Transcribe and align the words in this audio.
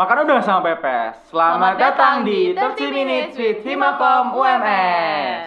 Makan 0.00 0.24
udang 0.24 0.40
sama 0.40 0.64
pepes. 0.64 1.28
Selamat, 1.28 1.76
datang 1.76 2.24
di 2.24 2.56
30 2.56 2.88
Minutes 2.88 3.36
with 3.36 3.60
Himakom 3.60 4.32
UMS. 4.32 5.44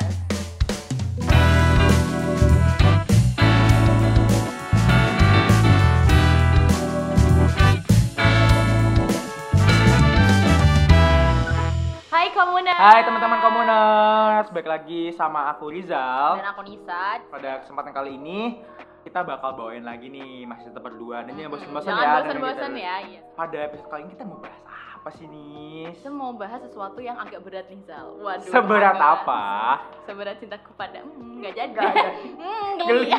Hai 12.13 12.29
Komuners 12.29 12.77
Hai 12.77 13.01
teman-teman 13.09 13.41
komuners, 13.41 14.53
balik 14.53 14.69
lagi 14.69 15.09
sama 15.17 15.49
aku 15.49 15.73
Rizal. 15.73 16.37
Dan 16.37 16.53
aku 16.53 16.61
Nisa 16.61 17.25
Pada 17.25 17.57
kesempatan 17.65 17.89
kali 17.89 18.21
ini 18.21 18.61
kita 19.03 19.19
bakal 19.21 19.51
bawain 19.53 19.83
lagi 19.83 20.07
nih 20.07 20.43
masih 20.43 20.71
tetap 20.71 20.81
berdua 20.81 21.21
dan 21.21 21.35
jangan 21.35 21.51
bosan-bosan 21.51 21.89
Jangan 21.89 22.01
ya. 22.01 22.15
bosan-bosan 22.17 22.71
ya 22.73 22.95
iya. 23.03 23.19
Pada 23.33 23.57
episode 23.61 23.89
kali 23.89 24.01
ini 24.01 24.11
kita 24.11 24.23
mau 24.23 24.39
bahas 24.39 24.59
apa 24.95 25.09
sih 25.11 25.27
nih? 25.27 25.83
Kita 25.91 26.09
mau 26.09 26.31
bahas 26.31 26.59
sesuatu 26.61 26.99
yang 26.99 27.17
agak 27.17 27.43
berat 27.43 27.67
nih 27.67 27.83
Zal 27.83 28.15
Waduh 28.17 28.47
Seberat 28.47 28.95
agak- 28.95 29.11
apa? 29.21 29.41
Seberat 30.07 30.35
cintaku 30.39 30.71
Hmm, 30.73 31.39
nggak 31.39 31.53
jadi 31.53 31.69
Nggak 31.69 31.93
jadi. 31.93 32.25
Geli. 32.79 32.87
geli 33.05 33.09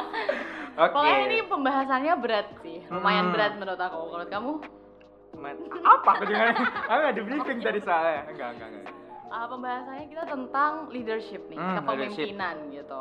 Oke. 0.80 0.92
Pokoknya 0.94 1.18
ini 1.26 1.38
pembahasannya 1.44 2.14
berat 2.16 2.48
sih 2.60 2.78
Lumayan 2.86 3.26
Hmm. 3.26 3.34
berat 3.34 3.52
menurut 3.56 3.80
aku 3.80 4.00
Menurut 4.08 4.30
kamu? 4.30 4.52
Apa 5.80 6.08
aku 6.12 6.24
dengar? 6.24 6.54
Aku 6.86 7.00
di 7.10 7.22
briefing 7.22 7.58
tadi 7.58 7.80
soalnya. 7.80 8.28
Enggak, 8.28 8.48
enggak, 8.54 8.68
enggak. 8.70 8.94
Ah, 9.26 9.46
pembahasannya 9.46 10.06
kita 10.06 10.24
tentang 10.26 10.72
leadership 10.88 11.42
nih 11.46 11.56
Hmm, 11.56 11.74
Kepemimpinan 11.76 12.56
gitu 12.68 13.00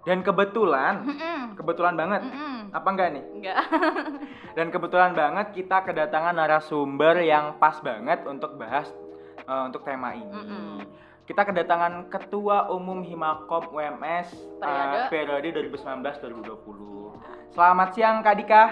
Dan 0.00 0.24
kebetulan, 0.24 1.04
Mm-mm. 1.04 1.60
kebetulan 1.60 1.92
banget. 1.92 2.24
Mm-mm. 2.24 2.72
Apa 2.72 2.88
enggak 2.88 3.08
nih? 3.12 3.24
Enggak 3.36 3.56
Dan 4.56 4.72
kebetulan 4.72 5.12
banget 5.12 5.52
kita 5.52 5.84
kedatangan 5.84 6.32
narasumber 6.32 7.20
yang 7.20 7.60
pas 7.60 7.76
banget 7.84 8.24
untuk 8.24 8.56
bahas 8.56 8.88
eh, 9.36 9.62
untuk 9.68 9.84
tema 9.84 10.16
ini. 10.16 10.24
Mm-mm. 10.24 10.76
Kita 11.28 11.46
kedatangan 11.46 12.10
Ketua 12.10 12.74
Umum 12.74 13.06
Himakom 13.06 13.70
UMS 13.70 14.34
Periode. 14.58 15.06
periode 15.46 15.48
2019-2020. 15.78 17.54
Selamat 17.54 17.88
siang 17.94 18.18
Kak 18.18 18.34
Dika. 18.34 18.64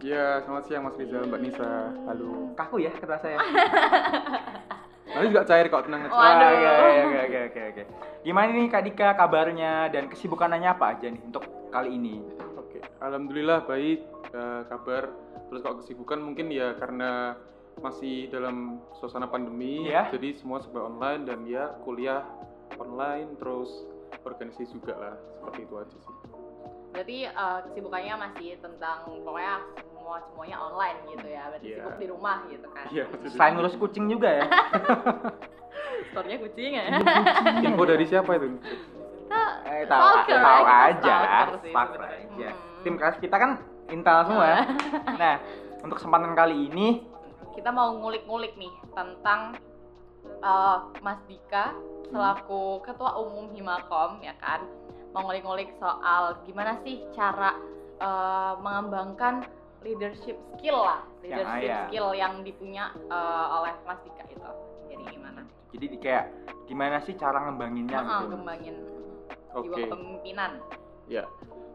Ya, 0.00 0.40
selamat 0.44 0.64
siang 0.64 0.84
Mas 0.84 0.96
Rizal, 0.96 1.24
Mbak 1.28 1.40
Nisa. 1.40 1.92
Halo. 2.08 2.52
Kaku 2.56 2.84
ya 2.84 2.92
kata 2.92 3.16
saya. 3.20 3.36
Nanti 5.16 5.32
juga 5.32 5.48
cair 5.48 5.66
kok, 5.66 5.82
tenang 5.88 6.00
aja. 6.04 6.12
Waduh. 6.12 6.50
Oke, 6.52 7.00
oke, 7.00 7.18
oke, 7.24 7.38
oke, 7.48 7.60
oke. 7.72 7.82
Gimana 8.20 8.48
nih 8.52 8.68
Kak 8.68 8.82
Dika 8.84 9.08
kabarnya 9.16 9.72
dan 9.88 10.12
kesibukannya 10.12 10.68
apa 10.68 10.92
aja 10.92 11.08
nih 11.08 11.22
untuk 11.24 11.44
kali 11.72 11.96
ini? 11.96 12.20
Oke, 12.60 12.84
alhamdulillah 13.00 13.64
baik 13.64 14.04
eh, 14.30 14.62
kabar. 14.68 15.08
Terus 15.48 15.60
kalau 15.62 15.80
kesibukan 15.80 16.18
mungkin 16.20 16.52
ya 16.52 16.76
karena 16.76 17.32
masih 17.78 18.28
dalam 18.28 18.80
suasana 18.96 19.24
pandemi, 19.24 19.88
Iya. 19.88 20.08
jadi 20.12 20.36
semua 20.36 20.60
serba 20.60 20.84
online 20.84 21.22
dan 21.24 21.44
ya 21.44 21.72
kuliah 21.84 22.24
online 22.76 23.36
terus 23.36 23.68
organisasi 24.24 24.74
juga 24.74 24.96
lah, 24.96 25.14
seperti 25.38 25.60
itu 25.64 25.74
aja 25.76 25.96
sih. 25.96 26.14
Berarti 26.92 27.18
eh, 27.24 27.58
kesibukannya 27.70 28.14
masih 28.20 28.60
tentang 28.60 29.08
pokoknya 29.24 29.64
semua 30.06 30.22
semuanya 30.22 30.62
online 30.62 30.98
gitu 31.10 31.26
ya. 31.26 31.42
Berarti 31.50 31.66
Iya. 31.66 31.76
sibuk 31.82 31.96
di 31.98 32.06
rumah 32.06 32.36
gitu 32.46 32.66
kan. 32.70 32.84
Iya, 32.86 33.04
maksudnya. 33.10 33.30
Selain 33.34 33.52
ngurus 33.58 33.74
kucing 33.74 34.04
juga 34.06 34.28
ya. 34.30 34.44
Store-nya 36.14 36.36
kucing 36.38 36.70
ya. 36.72 36.84
Info 37.58 37.82
dari 37.82 38.04
siapa 38.06 38.30
itu? 38.38 38.46
Kita 38.54 39.42
Eh, 39.66 39.82
tahu, 39.84 39.98
stalker 40.22 40.38
tahu 40.38 40.62
ya, 40.62 40.76
aja, 40.86 41.16
stalker 41.58 42.00
aja. 42.00 42.48
Hmm. 42.54 42.82
Tim 42.86 42.94
kelas 42.94 43.18
kita 43.18 43.34
kan 43.34 43.50
intel 43.88 44.18
semua. 44.24 44.46
ya. 44.46 44.58
Nah, 45.20 45.34
untuk 45.82 45.98
kesempatan 45.98 46.38
kali 46.38 46.70
ini, 46.70 47.02
Kita 47.50 47.72
mau 47.72 47.90
ngulik-ngulik 47.90 48.54
nih 48.54 48.70
tentang 48.94 49.58
eh, 50.22 50.78
Mas 51.02 51.18
Dika 51.26 51.74
selaku 52.06 52.78
Ketua 52.80 53.18
Umum 53.18 53.50
Himakom 53.50 54.22
ya 54.22 54.38
kan. 54.38 54.62
Mau 55.10 55.26
ngulik-ngulik 55.26 55.74
soal 55.74 56.38
gimana 56.46 56.78
sih 56.78 57.02
cara 57.10 57.58
eh, 57.98 58.52
mengembangkan 58.62 59.42
leadership 59.80 60.36
skill 60.54 60.78
lah, 60.78 61.00
leadership 61.20 61.62
iya. 61.62 61.86
skill 61.86 62.08
yang 62.12 62.40
dipunya 62.40 62.84
eh, 63.06 63.46
oleh 63.52 63.72
Mas 63.82 64.00
Dika 64.02 64.24
itu. 64.26 64.50
Jadi 64.86 65.04
gimana? 65.10 65.40
jadi 65.66 65.86
di- 65.88 66.00
kayak 66.00 66.24
gimana 66.64 66.96
sih 67.00 67.12
cara 67.14 67.42
ngembanginnya 67.42 67.98
Nah, 67.98 68.22
gitu? 68.22 68.32
kembangin 68.32 68.76
Oke. 69.52 69.64
jiwa 69.66 69.76
kepemimpinan. 69.84 70.50
Ya, 71.06 71.24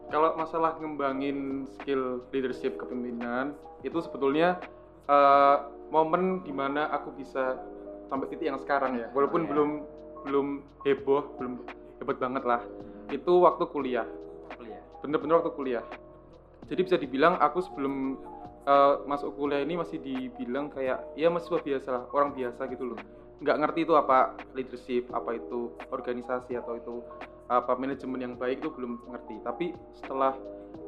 kalau 0.08 0.34
masalah 0.34 0.76
ngembangin 0.76 1.38
skill 1.70 2.20
leadership 2.30 2.76
kepemimpinan 2.76 3.54
itu 3.80 3.98
sebetulnya 4.00 4.58
eh, 5.04 5.56
momen 5.88 6.40
di 6.40 6.50
mana 6.50 6.88
aku 6.90 7.12
bisa 7.12 7.60
sampai 8.06 8.28
titik 8.28 8.44
yang 8.46 8.58
sekarang 8.58 8.96
ya, 8.96 9.08
walaupun 9.10 9.40
Oh, 9.40 9.44
iya. 9.44 9.50
belum 9.50 9.70
belum 10.22 10.46
heboh, 10.82 11.22
belum 11.36 11.52
hebat 11.98 12.16
banget 12.18 12.42
lah. 12.44 12.62
Itu 13.08 13.40
waktu 13.40 13.64
kuliah, 13.68 14.06
Kuliah. 14.54 14.82
bener-bener 15.00 15.34
waktu 15.38 15.52
kuliah. 15.52 15.84
Jadi 16.72 16.88
bisa 16.88 16.96
dibilang 16.96 17.36
aku 17.36 17.60
sebelum 17.60 18.16
eh, 18.64 18.94
masuk 19.04 19.36
kuliah 19.36 19.60
ini 19.60 19.76
masih 19.76 20.00
dibilang 20.00 20.72
kayak 20.72 21.04
ya 21.20 21.28
mahasiswa 21.28 21.60
biasa 21.60 21.88
lah, 21.92 22.02
orang 22.16 22.32
biasa 22.32 22.64
gitu 22.72 22.96
loh. 22.96 22.98
Nggak 23.44 23.56
ngerti 23.60 23.80
itu 23.84 23.92
apa 23.92 24.32
leadership, 24.56 25.04
apa 25.12 25.36
itu 25.36 25.76
organisasi 25.92 26.56
atau 26.56 26.80
itu 26.80 27.04
apa 27.52 27.76
manajemen 27.76 28.24
yang 28.24 28.34
baik 28.40 28.64
itu 28.64 28.72
belum 28.72 29.04
ngerti. 29.04 29.36
Tapi 29.44 29.76
setelah 30.00 30.32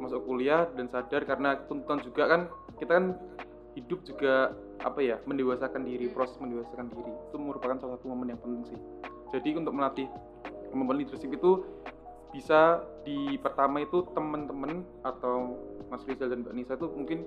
masuk 0.01 0.25
kuliah 0.25 0.65
dan 0.73 0.89
sadar 0.89 1.29
karena 1.29 1.61
tuntutan 1.69 2.01
juga 2.01 2.33
kan 2.33 2.41
kita 2.81 2.93
kan 2.97 3.07
hidup 3.77 4.01
juga 4.09 4.57
apa 4.81 5.05
ya 5.05 5.21
mendewasakan 5.29 5.85
diri 5.85 6.09
proses 6.09 6.41
mendewasakan 6.41 6.89
diri. 6.97 7.13
Itu 7.29 7.37
merupakan 7.37 7.77
salah 7.77 8.01
satu 8.01 8.09
momen 8.09 8.33
yang 8.33 8.41
penting 8.41 8.73
sih. 8.73 8.81
Jadi 9.37 9.61
untuk 9.61 9.77
melatih 9.77 10.09
kemampuan 10.73 11.05
leadership 11.05 11.29
itu 11.29 11.61
bisa 12.35 12.83
di 13.07 13.39
pertama 13.39 13.79
itu 13.79 14.03
teman-teman 14.11 14.83
atau 15.07 15.55
Mas 15.87 16.03
Rizal 16.03 16.35
dan 16.35 16.43
Mbak 16.43 16.55
Nisa 16.59 16.75
itu 16.75 16.91
mungkin 16.91 17.23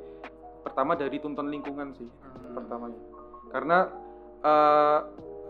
pertama 0.67 0.99
dari 0.99 1.15
tuntutan 1.23 1.47
lingkungan 1.47 1.95
sih 1.95 2.11
pertamanya. 2.51 2.99
Karena 3.47 3.87
eh, 4.43 4.99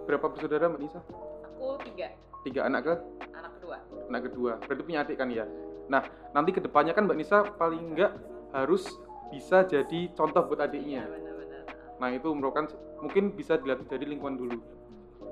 berapa 0.05 0.29
bersaudara 0.29 0.69
Mbak 0.69 0.81
Nisa? 0.85 1.01
Aku 1.49 1.81
tiga, 1.81 2.13
tiga 2.45 2.69
anak 2.69 2.81
ke? 2.85 2.93
Anak 3.33 3.51
kedua. 3.57 3.77
anak 4.13 4.21
kedua. 4.29 4.51
Berarti 4.61 4.81
punya 4.85 5.01
adik 5.01 5.17
kan 5.17 5.33
ya? 5.33 5.49
Nah 5.89 6.05
nanti 6.37 6.53
ke 6.53 6.61
depannya 6.61 6.93
kan 6.93 7.09
mbak 7.09 7.17
Nisa 7.17 7.49
paling 7.57 7.97
enggak 7.97 8.13
harus 8.53 8.85
bisa 9.33 9.65
jadi 9.65 10.13
contoh 10.13 10.45
buat 10.45 10.61
adiknya. 10.63 11.03
Iya, 11.03 11.11
benar-benar. 11.11 11.63
nah 11.97 12.13
itu 12.13 12.29
merupakan 12.29 12.69
mungkin 13.01 13.33
bisa 13.33 13.57
dilatih 13.57 13.89
dari 13.89 14.05
lingkungan 14.05 14.37
dulu 14.37 14.57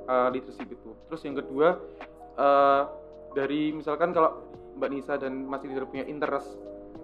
uh, 0.09 0.34
leadership 0.34 0.66
itu. 0.66 0.91
Terus 1.08 1.22
yang 1.22 1.38
kedua 1.38 1.78
uh, 2.41 3.05
dari 3.35 3.75
misalkan 3.75 4.16
kalau 4.16 4.41
mbak 4.79 4.90
Nisa 4.91 5.19
dan 5.19 5.46
Mas 5.46 5.62
Rizal 5.63 5.88
punya 5.88 6.07
interest 6.07 6.56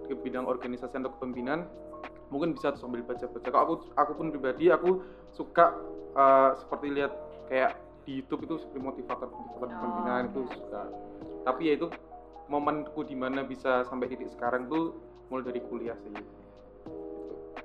ke 0.08 0.16
bidang 0.16 0.48
organisasi 0.48 0.98
atau 0.98 1.12
kepemimpinan 1.14 1.68
mungkin 2.32 2.56
bisa 2.56 2.72
tuh 2.72 2.88
sambil 2.88 3.04
baca-baca 3.04 3.48
kalau 3.52 3.64
aku 3.68 3.74
aku 3.94 4.12
pun 4.16 4.26
pribadi 4.32 4.72
aku 4.72 5.04
suka 5.36 5.76
uh, 6.16 6.56
seperti 6.56 6.96
lihat 6.96 7.12
kayak 7.52 7.76
di 8.08 8.18
YouTube 8.24 8.48
itu 8.48 8.54
seperti 8.58 8.80
motivator 8.80 9.28
motivator 9.28 9.68
Oh, 9.68 9.72
kepemimpinan 9.76 10.22
itu 10.32 10.40
iya. 10.42 10.52
suka 10.56 10.82
tapi 11.44 11.62
ya 11.68 11.72
itu 11.76 11.86
momenku 12.52 13.00
di 13.06 13.16
mana 13.16 13.40
bisa 13.46 13.84
sampai 13.88 14.12
titik 14.12 14.28
sekarang 14.34 14.68
tuh 14.68 14.92
mulai 15.32 15.48
dari 15.48 15.60
kuliah 15.64 15.96
sih. 16.04 16.12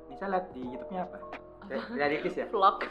Bisa 0.07 0.31
lihat 0.31 0.47
di 0.55 0.63
YouTube-nya 0.63 1.01
apa? 1.03 1.17
Dari 1.99 2.15
Kis 2.23 2.39
ya? 2.39 2.47
Vlog. 2.47 2.79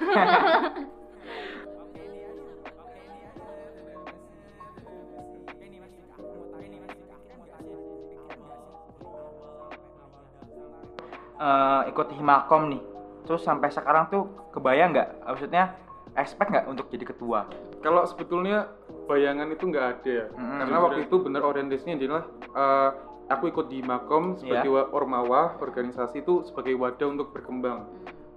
Eh, 11.46 11.82
ikut 11.88 12.08
Himakom 12.10 12.74
nih. 12.74 12.82
Terus 13.22 13.42
sampai 13.42 13.70
sekarang 13.70 14.10
tuh 14.10 14.22
kebayang 14.50 14.90
nggak? 14.90 15.08
Maksudnya 15.22 15.78
expect 16.14 16.50
nggak 16.50 16.66
untuk 16.66 16.90
jadi 16.90 17.06
ketua? 17.06 17.46
Kalau 17.78 18.02
sebetulnya 18.02 18.66
bayangan 19.06 19.46
itu 19.48 19.62
nggak 19.64 19.86
ada 19.86 20.10
ya, 20.10 20.26
Mm-mm. 20.28 20.58
karena 20.58 20.76
waktu 20.80 21.00
itu 21.06 21.16
bener 21.20 21.42
orientasinya 21.44 21.94
adalah 21.94 22.22
eh, 22.34 22.90
aku 23.28 23.44
ikut 23.46 23.66
di 23.68 23.78
Makom 23.80 24.34
sebagai 24.34 24.66
Iya. 24.66 24.74
wa- 24.74 24.90
ormawa 24.90 25.54
organisasi 25.60 26.22
itu 26.22 26.42
sebagai 26.42 26.74
wadah 26.74 27.06
untuk 27.06 27.30
berkembang, 27.30 27.86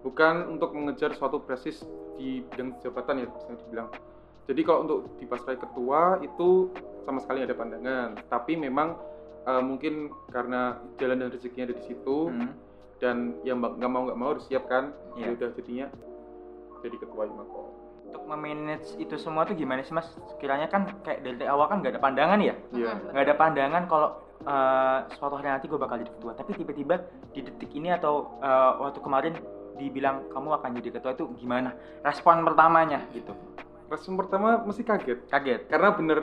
bukan 0.02 0.46
untuk 0.48 0.74
mengejar 0.74 1.10
suatu 1.14 1.42
presis 1.42 1.82
di 2.14 2.46
bidang 2.46 2.78
jabatan 2.80 3.22
ya 3.22 3.28
bisa 3.28 3.58
dibilang. 3.58 3.90
Jadi 4.46 4.62
kalau 4.62 4.80
untuk 4.84 5.00
di 5.18 5.26
pasrai 5.26 5.58
ketua 5.58 6.18
itu 6.20 6.70
sama 7.02 7.18
sekali 7.18 7.42
nggak 7.42 7.50
ada 7.50 7.58
pandangan, 7.58 8.10
tapi 8.28 8.54
memang 8.54 8.94
eh, 9.42 9.64
mungkin 9.64 10.14
karena 10.30 10.78
jalan 10.98 11.18
dan 11.18 11.30
rezekinya 11.32 11.66
ada 11.66 11.76
di 11.76 11.86
situ 11.86 12.30
Hmm. 12.30 12.54
Dan 13.00 13.40
yang 13.48 13.64
nggak 13.64 13.90
mau 13.92 14.08
nggak 14.08 14.20
mau 14.20 14.36
harus 14.36 14.46
siap 14.48 14.68
kan, 14.68 14.92
Iya. 15.16 15.32
ya 15.32 15.36
udah 15.36 15.50
jadinya 15.56 15.88
jadi 16.80 16.96
ketua 17.00 17.24
di 17.28 17.34
Makom. 17.36 17.68
Untuk 18.10 18.24
memanage 18.26 18.90
itu 18.98 19.16
semua 19.22 19.46
tuh 19.46 19.54
gimana 19.54 19.86
sih 19.86 19.94
mas? 19.94 20.10
Kiranya 20.42 20.66
kan 20.72 20.88
kayak 21.06 21.22
dari 21.22 21.46
awal 21.46 21.70
kan 21.70 21.80
nggak 21.84 21.96
ada 21.98 22.02
pandangan 22.02 22.40
ya? 22.42 22.56
Iya. 22.74 22.92
Nggak 23.14 23.24
ada 23.24 23.36
pandangan 23.38 23.84
kalau 23.86 24.10
eh, 24.44 24.98
suatu 25.20 25.36
hari 25.36 25.52
nanti 25.52 25.68
gue 25.68 25.80
bakal 25.80 26.00
jadi 26.00 26.12
ketua 26.16 26.32
tapi 26.32 26.56
tiba-tiba 26.56 26.96
di 27.36 27.44
detik 27.44 27.72
ini 27.76 27.92
atau 27.92 28.40
eh, 28.40 28.72
waktu 28.80 29.00
kemarin 29.04 29.34
dibilang 29.80 30.28
kamu 30.32 30.60
akan 30.60 30.70
jadi 30.80 30.90
ketua 31.00 31.12
itu 31.16 31.28
gimana 31.40 31.72
respon 32.04 32.44
pertamanya 32.44 33.04
gitu 33.16 33.32
respon 33.88 34.20
pertama 34.20 34.60
mesti 34.64 34.84
kaget 34.84 35.20
kaget 35.32 35.62
karena 35.72 35.96
bener 35.96 36.20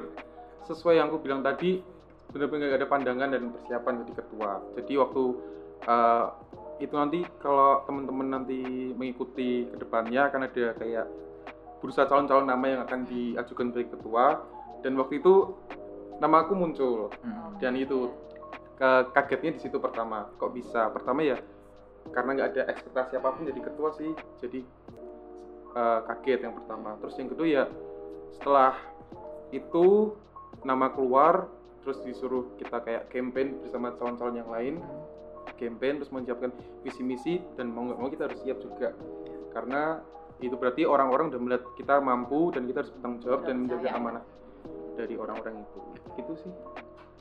sesuai 0.69 1.01
yang 1.01 1.09
aku 1.09 1.25
bilang 1.25 1.41
tadi 1.41 1.81
bener-bener 2.33 2.69
gak 2.75 2.85
ada 2.85 2.89
pandangan 2.91 3.29
dan 3.33 3.43
persiapan 3.49 3.93
jadi 4.05 4.13
ketua 4.21 4.51
jadi 4.77 4.93
waktu 5.01 5.23
uh, 5.89 6.25
itu 6.77 6.93
nanti 6.93 7.25
kalau 7.41 7.81
teman-teman 7.89 8.41
nanti 8.41 8.93
mengikuti 8.93 9.65
ke 9.69 9.77
depannya 9.81 10.29
akan 10.29 10.41
ada 10.45 10.67
kayak 10.77 11.07
berusaha 11.81 12.05
calon-calon 12.05 12.49
nama 12.49 12.65
yang 12.69 12.81
akan 12.85 13.01
diajukan 13.09 13.73
sebagai 13.73 13.97
ketua. 13.97 14.45
Dan 14.85 15.01
waktu 15.01 15.25
itu 15.25 15.57
nama 16.21 16.45
aku 16.45 16.53
muncul. 16.57 17.13
Hmm. 17.25 17.57
dan 17.57 17.73
itu 17.73 18.13
ke 18.77 18.91
kagetnya 19.17 19.57
di 19.57 19.61
situ 19.65 19.81
pertama. 19.81 20.29
Kok 20.37 20.53
bisa? 20.53 20.93
Pertama 20.93 21.25
ya 21.25 21.41
karena 22.13 22.31
nggak 22.37 22.49
ada 22.53 22.63
ekspektasi 22.71 23.13
apa 23.17 23.33
pun 23.33 23.49
jadi 23.49 23.61
ketua 23.65 23.89
sih. 23.97 24.13
Jadi 24.45 24.61
eh, 25.73 26.01
kaget 26.05 26.45
yang 26.45 26.55
pertama. 26.61 27.01
Terus 27.01 27.17
yang 27.17 27.29
kedua 27.33 27.49
ya 27.49 27.65
setelah 28.37 28.77
itu 29.55 30.13
nama 30.61 30.93
keluar 30.93 31.49
terus 31.81 32.03
disuruh 32.03 32.51
kita 32.59 32.83
kayak 32.83 33.09
campaign 33.15 33.63
bersama 33.63 33.95
calon-calon 33.95 34.43
yang 34.43 34.51
lain 34.51 34.83
campaign 35.57 36.01
terus 36.01 36.13
menyiapkan 36.13 36.51
visi 36.81 37.03
misi 37.03 37.35
dan 37.57 37.73
mau 37.73 37.89
nggak 37.89 37.99
mau 37.99 38.09
kita 38.09 38.23
harus 38.29 38.39
siap 38.41 38.59
juga. 38.61 38.93
Karena 39.51 40.01
itu 40.39 40.53
berarti 40.55 40.85
orang-orang 40.85 41.33
udah 41.33 41.41
melihat 41.41 41.65
kita 41.75 41.97
mampu 41.99 42.53
dan 42.53 42.69
kita 42.69 42.85
harus 42.85 42.93
bertanggung 42.93 43.21
jawab 43.25 43.41
dan 43.45 43.57
menjaga 43.65 43.89
Percaya. 43.89 43.97
amanah 43.99 44.25
dari 44.95 45.15
orang-orang 45.17 45.55
itu. 45.65 45.79
Itu 46.21 46.33
sih. 46.45 46.53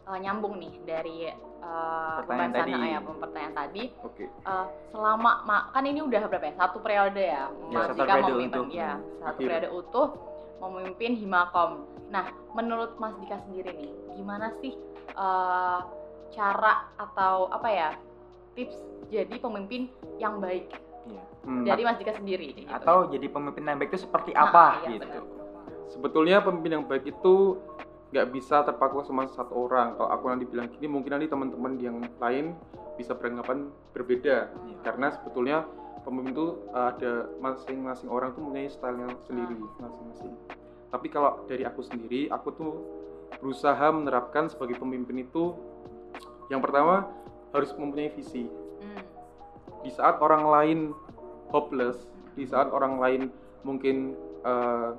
Eh, 0.06 0.20
nyambung 0.22 0.62
nih 0.62 0.74
dari 0.86 1.18
uh, 1.66 2.22
Pertanyaan 2.22 2.54
tadi. 2.54 2.72
ya 2.78 3.00
pertanyaan 3.02 3.56
tadi. 3.58 3.84
Oke. 4.06 4.26
Eh, 4.30 4.66
selama 4.94 5.32
ma- 5.44 5.66
kan 5.74 5.82
ini 5.82 6.04
udah 6.04 6.30
berapa 6.30 6.46
ya? 6.46 6.54
Satu 6.62 6.78
periode 6.78 7.24
ya? 7.24 7.50
Mas 7.74 7.90
satu 7.90 8.06
periode 8.06 8.32
memimpin 8.38 8.62
utuh. 8.62 8.70
ya 8.70 8.92
satu 9.18 9.26
Akhir. 9.34 9.48
periode 9.50 9.70
utuh 9.74 10.08
memimpin 10.56 11.12
Himakom 11.18 11.72
nah 12.06 12.30
menurut 12.54 12.96
Mas 13.02 13.18
Dika 13.18 13.42
sendiri 13.44 13.74
nih 13.76 13.92
gimana 14.14 14.54
sih 14.62 14.78
eh, 15.10 15.80
cara 16.32 16.74
atau 16.96 17.50
apa 17.50 17.66
ya 17.68 17.90
tips 18.56 18.75
jadi 19.07 19.36
pemimpin 19.36 19.88
yang 20.18 20.40
baik 20.40 20.72
Iya. 21.06 21.22
Hmm, 21.46 21.62
dari 21.62 21.86
Mas 21.86 21.96
Dika 21.96 22.18
sendiri 22.18 22.50
gitu. 22.56 22.66
atau 22.66 23.06
jadi 23.06 23.30
pemimpin 23.30 23.62
yang 23.62 23.78
baik 23.78 23.94
itu 23.94 24.02
seperti 24.02 24.34
Nah, 24.34 24.50
apa 24.50 24.66
iya, 24.81 24.90
gitu 24.92 25.06
benar. 25.06 25.22
sebetulnya 25.86 26.38
pemimpin 26.42 26.72
yang 26.74 26.84
baik 26.84 27.06
itu 27.06 27.62
nggak 28.10 28.28
bisa 28.31 28.63
terpaku 28.63 29.04
sama 29.04 29.30
satu 29.30 29.54
orang 29.60 29.94
kalau 29.94 30.10
aku 30.10 30.25
nanti 30.25 30.46
bilang 30.46 30.66
gini 30.68 30.88
mungkin 30.88 31.13
nanti 31.13 31.28
teman-teman 31.28 31.78
yang 31.78 32.02
lain 32.16 32.57
bisa 32.96 33.13
beranggapan 33.13 33.69
berbeda 33.92 34.50
Iya. 34.50 34.78
karena 34.81 35.08
sebetulnya 35.12 35.58
pemimpin 36.01 36.34
itu 36.34 36.48
ada 36.72 37.13
masing-masing 37.38 38.10
orang 38.10 38.34
tuh 38.34 38.42
mempunyai 38.42 38.66
stylenya 38.68 39.13
sendiri 39.22 39.54
masing-masing 39.78 40.34
tapi 40.90 41.08
kalau 41.08 41.46
dari 41.46 41.62
aku 41.62 41.81
sendiri 41.81 42.30
aku 42.30 42.50
tuh 42.50 42.72
berusaha 43.38 43.86
menerapkan 43.92 44.48
sebagai 44.48 44.74
pemimpin 44.75 45.22
itu 45.22 45.54
yang 46.48 46.62
pertama 46.62 47.06
harus 47.56 47.72
mempunyai 47.80 48.12
visi 48.12 48.52
Hmm. 48.75 49.02
di 49.81 49.90
saat 49.90 50.19
orang 50.19 50.44
lain 50.46 50.80
hopeless, 51.56 51.96
di 52.36 52.44
saat 52.44 52.68
orang 52.69 53.00
lain 53.00 53.22
mungkin 53.63 54.13
eh, 54.46 54.90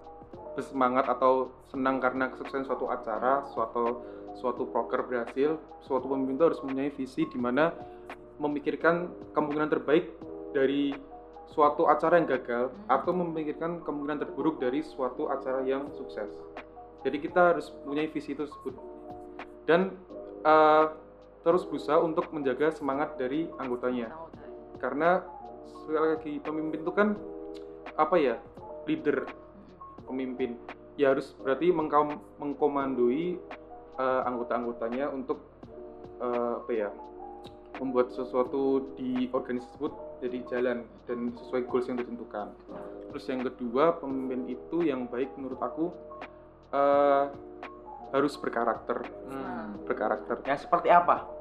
bersemangat 0.57 1.07
atau 1.07 1.53
senang 1.69 2.01
karena 2.01 2.33
kesuksesan 2.33 2.65
suatu 2.65 2.89
acara, 2.89 3.45
suatu 3.53 4.01
suatu 4.37 4.69
proker 4.69 5.05
berhasil, 5.05 5.61
suatu 5.85 6.09
pemimpin 6.09 6.37
itu 6.41 6.45
harus 6.45 6.61
mempunyai 6.65 6.93
visi 6.93 7.29
di 7.29 7.39
mana 7.39 7.73
memikirkan 8.41 9.09
kemungkinan 9.33 9.71
terbaik 9.73 10.13
dari 10.53 10.93
suatu 11.47 11.87
acara 11.89 12.19
yang 12.21 12.27
gagal 12.27 12.75
atau 12.91 13.13
memikirkan 13.15 13.81
kemungkinan 13.87 14.19
terburuk 14.25 14.59
dari 14.59 14.83
suatu 14.83 15.31
acara 15.31 15.63
yang 15.63 15.89
sukses. 15.95 16.29
Jadi 17.07 17.17
kita 17.23 17.55
harus 17.55 17.71
mempunyai 17.85 18.11
visi 18.11 18.35
itu 18.35 18.45
tersebut 18.45 18.75
dan 19.69 19.95
eh, 20.43 20.85
terus 21.47 21.63
berusaha 21.63 22.03
untuk 22.03 22.27
menjaga 22.35 22.75
semangat 22.75 23.15
dari 23.15 23.47
anggotanya. 23.63 24.11
Karena 24.83 25.23
sekali 25.71 25.95
lagi 26.19 26.33
pemimpin 26.43 26.83
itu 26.83 26.91
kan 26.91 27.15
apa 27.95 28.19
ya 28.19 28.35
leader 28.91 29.31
pemimpin. 30.11 30.59
Ya 30.99 31.15
harus 31.15 31.39
berarti 31.39 31.71
mengkom- 31.71 32.19
mengkomandoi 32.43 33.39
eh, 33.95 34.23
anggota-anggotanya 34.27 35.15
untuk 35.15 35.39
eh, 36.19 36.55
apa 36.67 36.73
ya 36.75 36.91
membuat 37.79 38.11
sesuatu 38.11 38.91
di 38.99 39.31
organisasi 39.31 39.71
tersebut 39.71 39.93
jadi 40.19 40.39
jalan 40.51 40.79
dan 41.07 41.31
sesuai 41.39 41.63
goals 41.71 41.87
yang 41.87 42.03
ditentukan. 42.03 42.51
Terus 43.15 43.25
yang 43.31 43.47
kedua 43.47 44.03
pemimpin 44.03 44.51
itu 44.51 44.83
yang 44.83 45.07
baik 45.07 45.31
menurut 45.39 45.63
aku 45.63 45.95
eh, 46.75 47.25
harus 48.11 48.35
berkarakter. 48.35 49.07
Hmm. 49.31 49.79
berkarakter. 49.87 50.43
Yang 50.43 50.67
seperti 50.67 50.91
apa 50.91 51.36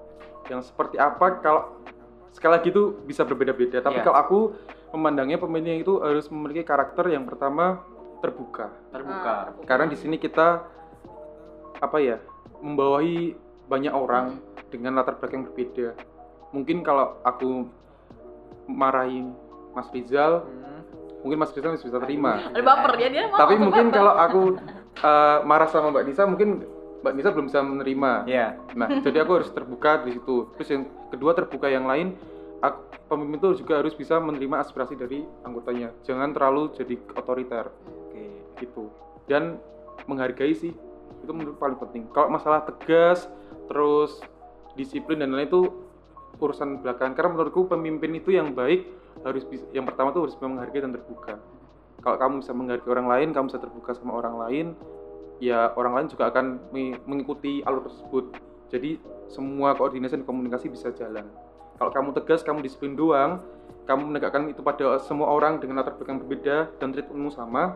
yang 0.48 0.62
seperti 0.62 0.96
apa 0.98 1.42
kalau 1.42 1.82
sekali 2.32 2.52
lagi 2.60 2.70
itu 2.70 3.00
bisa 3.06 3.24
berbeda-beda. 3.24 3.80
Tapi 3.80 4.02
Iya. 4.02 4.06
kalau 4.06 4.18
aku 4.18 4.40
memandangnya 4.92 5.40
pemimpin 5.40 5.82
itu 5.82 6.00
harus 6.00 6.28
memiliki 6.30 6.64
karakter 6.64 7.08
yang 7.10 7.24
pertama 7.24 7.82
terbuka. 8.20 8.72
Terbuka. 8.92 9.32
Ah, 9.32 9.66
karena 9.66 9.86
di 9.88 9.98
sini 9.98 10.16
kita 10.16 10.64
apa 11.76 11.98
ya 12.00 12.18
membawahi 12.60 13.36
banyak 13.68 13.94
orang 13.94 14.40
dengan 14.70 14.98
latar 14.98 15.18
belakang 15.18 15.44
yang 15.44 15.48
berbeda. 15.52 15.88
Mungkin 16.52 16.78
kalau 16.82 17.20
aku 17.22 17.68
marahin 18.66 19.36
Mas 19.76 19.92
Rizal 19.92 20.46
Hmm. 20.46 20.82
mungkin 21.22 21.38
Mas 21.38 21.52
Rizal 21.52 21.76
bisa 21.76 22.00
terima. 22.00 22.40
Ada 22.54 22.64
baper 22.64 22.92
dia 22.96 23.10
dia 23.12 23.24
tapi 23.30 23.56
mungkin 23.58 23.92
kalau 23.92 24.14
aku 24.16 24.42
eh, 24.96 25.38
marah 25.44 25.68
sama 25.68 25.92
Mbak 25.92 26.04
Nisa 26.08 26.24
mungkin 26.24 26.64
Mbak 27.02 27.14
Nisa 27.16 27.30
belum 27.34 27.48
bisa 27.50 27.60
menerima 27.62 28.12
Iya. 28.28 28.48
Nah, 28.78 28.88
jadi 29.06 29.24
aku 29.26 29.32
harus 29.42 29.50
terbuka 29.52 30.04
di 30.06 30.16
situ. 30.16 30.50
Terus 30.56 30.70
yang 30.72 30.84
kedua 31.12 31.32
terbuka 31.36 31.68
yang 31.68 31.86
lain, 31.90 32.16
aku, 32.62 32.80
pemimpin 33.12 33.38
itu 33.42 33.66
juga 33.66 33.82
harus 33.84 33.94
bisa 33.94 34.18
menerima 34.18 34.62
aspirasi 34.66 34.98
dari 34.98 35.22
anggotanya. 35.46 35.94
Jangan 36.08 36.34
terlalu 36.34 36.74
jadi 36.74 36.96
otoriter 37.14 37.70
Oke. 37.72 38.26
gitu. 38.62 38.90
Dan 39.30 39.60
menghargai 40.06 40.54
sih 40.54 40.74
itu 41.26 41.32
menurut 41.34 41.58
paling 41.58 41.78
penting. 41.82 42.06
Kalau 42.14 42.30
masalah 42.30 42.66
tegas, 42.66 43.26
terus 43.66 44.22
disiplin 44.78 45.18
dan 45.18 45.34
lain-lain 45.34 45.50
itu 45.50 45.62
urusan 46.40 46.84
belakangan. 46.84 47.14
Karena 47.16 47.30
menurutku 47.34 47.66
pemimpin 47.70 48.12
itu 48.18 48.36
yang 48.36 48.52
baik 48.54 48.86
harus 49.24 49.48
bisa, 49.48 49.64
yang 49.72 49.88
pertama 49.88 50.12
tuh 50.12 50.28
harus 50.28 50.36
bisa 50.36 50.48
menghargai 50.50 50.84
dan 50.84 50.92
terbuka. 50.94 51.40
Kalau 52.04 52.18
kamu 52.22 52.34
bisa 52.44 52.52
menghargai 52.54 52.92
orang 52.92 53.08
lain, 53.10 53.28
kamu 53.34 53.46
bisa 53.50 53.60
terbuka 53.62 53.92
sama 53.98 54.14
orang 54.20 54.36
lain, 54.38 54.68
ya 55.39 55.72
orang 55.75 55.94
lain 56.00 56.08
juga 56.12 56.32
akan 56.32 56.72
me- 56.72 57.00
mengikuti 57.06 57.62
alur 57.65 57.86
tersebut. 57.86 58.36
Jadi 58.72 58.98
semua 59.30 59.74
koordinasi 59.77 60.22
dan 60.22 60.25
komunikasi 60.25 60.70
bisa 60.72 60.89
jalan. 60.96 61.27
Kalau 61.75 61.92
kamu 61.92 62.10
tegas, 62.15 62.42
kamu 62.42 62.63
disiplin 62.63 62.96
doang, 62.96 63.44
kamu 63.86 64.10
menegakkan 64.15 64.48
itu 64.48 64.63
pada 64.63 64.98
semua 65.04 65.27
orang 65.30 65.60
dengan 65.60 65.84
latar 65.84 66.00
belakang 66.00 66.24
berbeda 66.24 66.72
dan 66.80 66.96
treatmentmu 66.96 67.30
sama, 67.36 67.75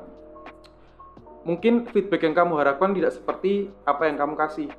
mungkin 1.44 1.88
feedback 1.92 2.24
yang 2.24 2.36
kamu 2.36 2.60
harapkan 2.60 2.96
tidak 2.96 3.12
seperti 3.16 3.68
apa 3.84 4.08
yang 4.08 4.16
kamu 4.16 4.34
kasih. 4.39 4.70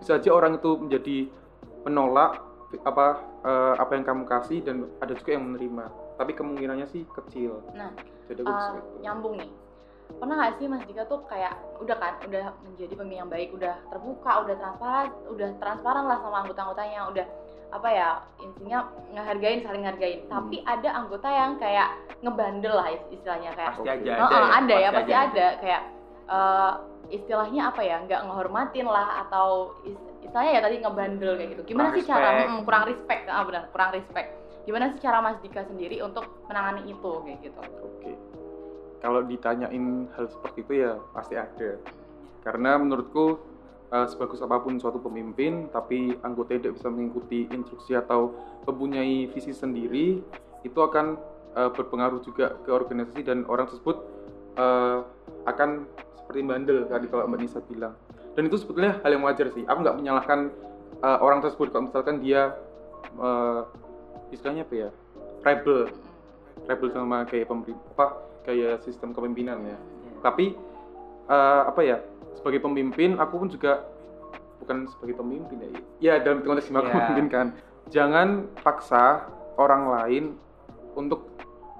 Bisa 0.00 0.16
aja 0.16 0.32
orang 0.32 0.56
itu 0.56 0.80
menjadi 0.80 1.18
menolak 1.84 2.40
apa 2.86 3.06
eh, 3.44 3.74
apa 3.76 3.92
yang 3.98 4.04
kamu 4.06 4.22
kasih 4.24 4.58
dan 4.64 4.88
ada 5.02 5.12
juga 5.12 5.36
yang 5.36 5.44
menerima. 5.44 5.84
Tapi 6.16 6.32
kemungkinannya 6.36 6.86
sih 6.88 7.04
kecil. 7.08 7.60
Nah, 7.76 7.92
Jadi 8.30 8.46
Uh, 8.46 8.78
nyambung 9.02 9.42
nih 9.42 9.50
pernah 10.12 10.34
nggak 10.36 10.54
sih 10.56 10.66
Mas 10.66 10.84
Dika 10.84 11.04
tuh 11.04 11.22
kayak 11.24 11.52
udah 11.78 11.96
kan 11.96 12.14
udah 12.22 12.44
menjadi 12.62 12.92
pemimpin 12.92 13.18
yang 13.18 13.28
baik 13.28 13.50
udah 13.50 13.74
terbuka 13.86 14.32
udah 14.40 14.54
transparan 14.54 15.06
udah 15.26 15.48
transparan 15.56 16.04
lah 16.04 16.18
sama 16.18 16.36
anggota-anggotanya 16.40 17.00
udah 17.06 17.26
apa 17.70 17.88
ya 17.88 18.08
intinya 18.38 18.78
ngehargain 19.08 19.60
saling 19.60 19.82
ngehargain 19.82 20.20
Hmm. 20.22 20.30
tapi 20.32 20.56
ada 20.60 20.90
anggota 20.92 21.28
yang 21.28 21.50
kayak 21.56 21.88
ngebandel 22.18 22.74
lah 22.74 22.88
is- 22.88 23.08
istilahnya 23.10 23.50
kayak 23.52 23.70
Pasti 23.72 23.88
aja 23.88 24.10
Oh, 24.16 24.26
ada. 24.26 24.36
oh, 24.36 24.50
ada 24.50 24.74
ya 24.76 24.88
Pasti 24.88 24.98
pasti 24.98 25.12
aja. 25.12 25.22
ada 25.24 25.46
kayak 25.56 25.82
eh, 26.28 26.72
istilahnya 27.10 27.62
apa 27.66 27.80
ya 27.80 27.96
nggak 28.00 28.20
ngehormatin 28.24 28.86
lah 28.86 29.08
atau 29.20 29.48
is- 29.84 29.98
istilahnya 30.20 30.52
ya 30.52 30.62
tadi 30.62 30.76
ngebandel 30.78 31.32
kayak 31.34 31.50
gitu 31.52 31.62
gimana 31.68 31.86
Kurang 31.86 31.96
sih 31.96 32.04
cara 32.04 32.28
respect. 32.28 32.50
mm, 32.50 32.60
kurang 32.64 32.84
respect 32.86 33.22
ah 33.28 33.42
benar 33.42 33.62
kurang 33.70 33.90
respect 33.92 34.28
gimana 34.60 34.84
sih 34.90 35.00
cara 35.00 35.18
Mas 35.18 35.38
Dika 35.38 35.62
sendiri 35.64 35.96
untuk 36.00 36.22
menangani 36.44 36.82
itu 36.88 37.10
kayak 37.20 37.38
gitu 37.40 37.60
Oke. 37.80 38.12
Kalau 39.00 39.24
ditanyain 39.24 40.08
hal 40.12 40.26
seperti 40.28 40.58
itu 40.64 40.72
ya 40.84 41.00
pasti 41.16 41.34
ada. 41.36 41.80
Karena 42.44 42.76
menurutku 42.76 43.40
eh, 43.92 44.06
sebagus 44.08 44.44
apa 44.44 44.60
pun 44.60 44.76
suatu 44.76 45.00
pemimpin, 45.00 45.68
tapi 45.72 46.16
anggota 46.20 46.56
tidak 46.56 46.76
bisa 46.76 46.88
mengikuti 46.92 47.48
instruksi 47.48 47.96
atau 47.96 48.36
mempunyai 48.68 49.28
visi 49.32 49.56
sendiri, 49.56 50.20
itu 50.62 50.78
akan 50.78 51.16
eh, 51.56 51.70
berpengaruh 51.72 52.20
juga 52.20 52.60
ke 52.60 52.70
organisasi 52.70 53.24
dan 53.24 53.48
orang 53.48 53.68
tersebut 53.68 54.04
eh, 54.60 54.98
akan 55.48 55.88
seperti 56.20 56.40
bandel 56.44 56.84
tadi 56.86 57.06
kalau 57.08 57.24
Mbak 57.26 57.40
Nisa 57.40 57.60
bilang. 57.64 57.96
Dan 58.36 58.46
itu 58.46 58.56
sebetulnya 58.60 59.00
hal 59.02 59.10
yang 59.10 59.24
wajar 59.26 59.50
sih. 59.50 59.64
Aku 59.64 59.80
nggak 59.80 59.96
menyalahkan 59.96 60.52
eh, 61.00 61.18
orang 61.18 61.40
tersebut 61.40 61.72
kalau 61.72 61.88
misalkan 61.88 62.20
dia 62.20 62.52
eh, 63.16 63.60
istilahnya 64.30 64.62
apa 64.68 64.74
ya 64.76 64.88
rebel 65.42 65.90
rebel 66.68 66.88
sama 66.92 67.24
gaya 67.26 67.44
pemerintah 67.48 67.82
apa 67.96 68.06
gaya 68.44 68.80
sistem 68.82 69.12
kepemimpinan 69.12 69.60
ya. 69.64 69.78
Tapi 70.20 70.56
eh, 71.28 71.62
apa 71.66 71.80
ya 71.84 71.98
sebagai 72.36 72.60
pemimpin 72.64 73.16
aku 73.20 73.34
pun 73.40 73.48
juga 73.50 73.84
bukan 74.60 74.88
sebagai 74.92 75.16
pemimpin 75.18 75.56
ya 75.60 75.68
ya 75.98 76.14
dalam 76.20 76.44
konteks 76.44 76.68
Iya. 76.68 76.80
pemimpin 76.80 77.26
kan. 77.28 77.46
Jangan 77.90 78.28
paksa 78.62 79.26
orang 79.56 79.90
lain 79.90 80.24
untuk 80.94 81.26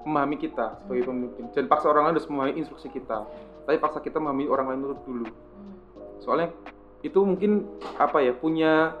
memahami 0.03 0.37
kita 0.37 0.81
sebagai 0.83 1.07
pemimpin. 1.07 1.49
Jangan 1.53 1.67
paksa 1.69 1.85
orang 1.89 2.09
lain 2.09 2.15
harus 2.17 2.29
memahami 2.29 2.53
instruksi 2.57 2.89
kita. 2.89 3.25
Tapi 3.65 3.77
paksa 3.77 4.01
kita 4.01 4.17
memahami 4.17 4.49
orang 4.49 4.67
lain 4.73 4.81
dulu 4.81 4.95
dulu. 5.05 5.27
Hmm. 5.29 5.75
soalnya 6.21 6.53
itu 7.01 7.17
mungkin 7.25 7.65
apa 7.97 8.21
ya 8.21 8.29
punya 8.37 8.93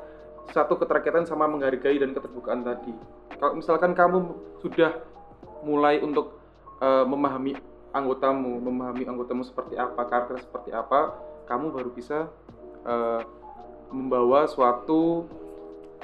satu 0.49 0.73
keterkaitan 0.77 1.29
sama 1.29 1.45
menghargai 1.45 2.01
dan 2.01 2.17
keterbukaan 2.17 2.65
tadi. 2.65 2.93
Kalau 3.37 3.53
misalkan 3.57 3.93
kamu 3.93 4.33
sudah 4.61 5.05
mulai 5.61 6.01
untuk 6.01 6.40
eh, 6.81 7.05
memahami 7.05 7.55
anggotamu 7.91 8.59
memahami 8.59 9.03
anggotamu 9.05 9.43
seperti 9.43 9.75
apa 9.75 10.07
karakter 10.07 10.39
seperti 10.39 10.71
apa 10.71 11.15
kamu 11.45 11.71
baru 11.71 11.89
bisa 11.93 12.27
eh, 12.83 13.21
membawa 13.91 14.47
suatu 14.47 15.27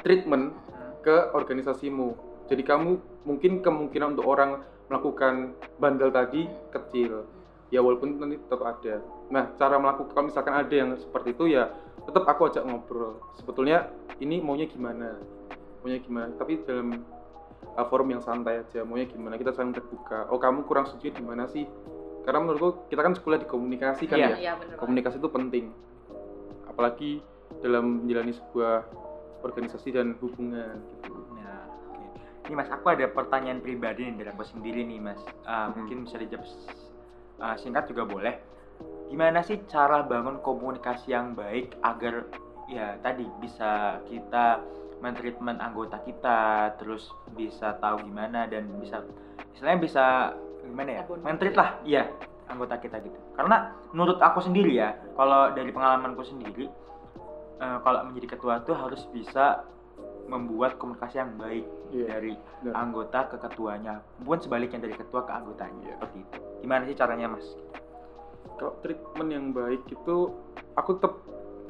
treatment 0.04 0.54
ke 1.02 1.32
organisasimu. 1.32 2.20
Jadi 2.52 2.64
kamu 2.64 3.00
mungkin 3.24 3.64
kemungkinan 3.64 4.20
untuk 4.20 4.28
orang 4.28 4.60
melakukan 4.92 5.56
bandel 5.80 6.12
tadi 6.12 6.48
kecil. 6.72 7.24
Ya 7.72 7.84
walaupun 7.84 8.16
nanti 8.20 8.40
tetap 8.40 8.64
ada. 8.64 9.04
Nah 9.32 9.52
cara 9.60 9.76
melakukan 9.80 10.12
kalau 10.16 10.28
misalkan 10.28 10.56
ada 10.56 10.72
yang 10.72 10.96
seperti 10.96 11.36
itu 11.36 11.52
ya 11.52 11.72
tetap 12.08 12.24
aku 12.28 12.48
ajak 12.48 12.64
ngobrol. 12.64 13.20
Sebetulnya 13.40 13.92
ini 14.24 14.40
maunya 14.40 14.68
gimana? 14.68 15.20
Maunya 15.84 16.00
gimana? 16.00 16.32
Tapi 16.40 16.64
dalam 16.64 17.04
uh, 17.78 17.86
forum 17.86 18.10
yang 18.10 18.20
santai 18.20 18.66
aja 18.66 18.82
maunya 18.82 19.06
gimana 19.06 19.38
kita 19.38 19.54
saling 19.54 19.72
terbuka 19.72 20.26
oh 20.28 20.38
kamu 20.38 20.66
kurang 20.66 20.90
setuju 20.90 21.14
di 21.14 21.24
mana 21.24 21.46
sih 21.46 21.64
karena 22.26 22.44
menurutku 22.44 22.90
kita 22.90 23.00
kan 23.00 23.14
sekolah 23.14 23.38
di 23.40 23.48
komunikasi 23.48 24.04
kan 24.06 24.18
Iya. 24.18 24.28
ya 24.28 24.38
Iya 24.38 24.54
bener 24.58 24.76
komunikasi 24.76 25.16
itu 25.18 25.30
penting 25.30 25.66
apalagi 26.68 27.12
dalam 27.64 28.04
menjalani 28.04 28.34
sebuah 28.34 28.84
organisasi 29.42 29.90
dan 29.92 30.18
hubungan 30.20 30.78
gitu 31.00 31.14
Nah, 31.34 31.64
oke. 31.90 32.04
Ini 32.46 32.54
Mas, 32.54 32.70
aku 32.70 32.92
ada 32.92 33.08
pertanyaan 33.08 33.64
pribadi 33.64 34.04
nih 34.04 34.20
dari 34.20 34.30
aku 34.30 34.44
sendiri 34.44 34.84
nih 34.84 35.00
Mas. 35.00 35.22
Ah, 35.42 35.72
Hmm. 35.72 35.82
Mungkin 35.82 36.06
bisa 36.06 36.20
dijawab 36.20 36.44
ah, 37.40 37.56
singkat 37.56 37.88
juga 37.88 38.04
boleh. 38.04 38.36
Gimana 39.08 39.40
sih 39.42 39.64
cara 39.66 40.04
bangun 40.04 40.44
komunikasi 40.44 41.16
yang 41.16 41.34
baik 41.34 41.80
agar 41.82 42.28
ya 42.68 43.00
tadi 43.00 43.24
bisa 43.40 44.04
kita 44.08 44.62
mentreatment 44.98 45.62
anggota 45.62 46.02
kita, 46.02 46.74
terus 46.82 47.06
bisa 47.38 47.78
tahu 47.78 48.02
gimana 48.10 48.50
dan 48.50 48.66
bisa 48.82 49.06
istilahnya 49.54 49.80
bisa 49.82 50.06
gimana 50.66 50.90
ya? 50.90 51.04
Mentreat 51.22 51.56
lah, 51.56 51.70
iya 51.86 52.10
anggota 52.48 52.80
kita 52.80 52.98
gitu. 53.04 53.18
Karena 53.36 53.76
menurut 53.94 54.18
aku 54.24 54.42
sendiri 54.42 54.74
ya, 54.74 54.96
kalau 55.14 55.52
dari 55.54 55.70
pengalamanku 55.70 56.24
sendiri, 56.26 56.66
eh, 57.62 57.78
kalau 57.84 58.00
menjadi 58.10 58.36
ketua 58.40 58.64
tuh 58.66 58.74
harus 58.74 59.04
bisa 59.14 59.68
membuat 60.28 60.76
komunikasi 60.76 61.24
yang 61.24 61.40
baik 61.40 61.64
Iya, 61.88 62.06
dari 62.20 62.34
benar. 62.60 62.74
anggota 62.84 63.20
ke 63.32 63.38
ketuanya, 63.48 64.04
pun 64.28 64.36
sebaliknya 64.44 64.84
dari 64.84 64.96
ketua 65.00 65.24
ke 65.24 65.32
anggotanya 65.32 65.88
Iya. 65.88 65.94
seperti 65.96 66.18
itu. 66.20 66.38
Gimana 66.68 66.84
sih 66.84 66.96
caranya, 67.00 67.28
Mas? 67.32 67.48
kalau 68.58 68.74
treatment 68.82 69.30
yang 69.30 69.46
baik 69.54 69.86
itu 69.86 70.34
aku 70.74 70.98
tetap 70.98 71.14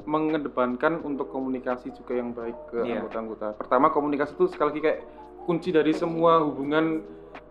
mengedepankan 0.08 1.04
untuk 1.04 1.28
komunikasi 1.28 1.92
juga 1.92 2.16
yang 2.16 2.32
baik 2.32 2.56
ke 2.66 2.80
Iya. 2.80 3.04
anggota-anggota. 3.04 3.52
Pertama 3.54 3.92
komunikasi 3.92 4.32
itu 4.32 4.48
sekali 4.48 4.72
lagi 4.72 4.80
kayak 4.80 5.00
kunci 5.44 5.68
dari 5.68 5.92
semua 5.92 6.40
hubungan 6.40 7.04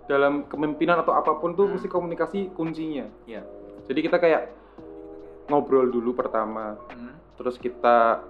dalam 0.10 0.42
kepemimpinan 0.44 1.06
atau 1.06 1.14
apa 1.14 1.38
pun 1.38 1.54
tuh 1.54 1.70
Hmm. 1.70 1.78
mesti 1.78 1.86
komunikasi 1.86 2.40
kuncinya. 2.52 3.06
Iya. 3.24 3.46
Jadi 3.86 4.00
kita 4.02 4.18
kayak 4.18 4.50
ngobrol 5.48 5.88
dulu 5.88 6.12
pertama, 6.12 6.76
Hmm. 6.90 7.14
terus 7.38 7.56
kita 7.56 8.26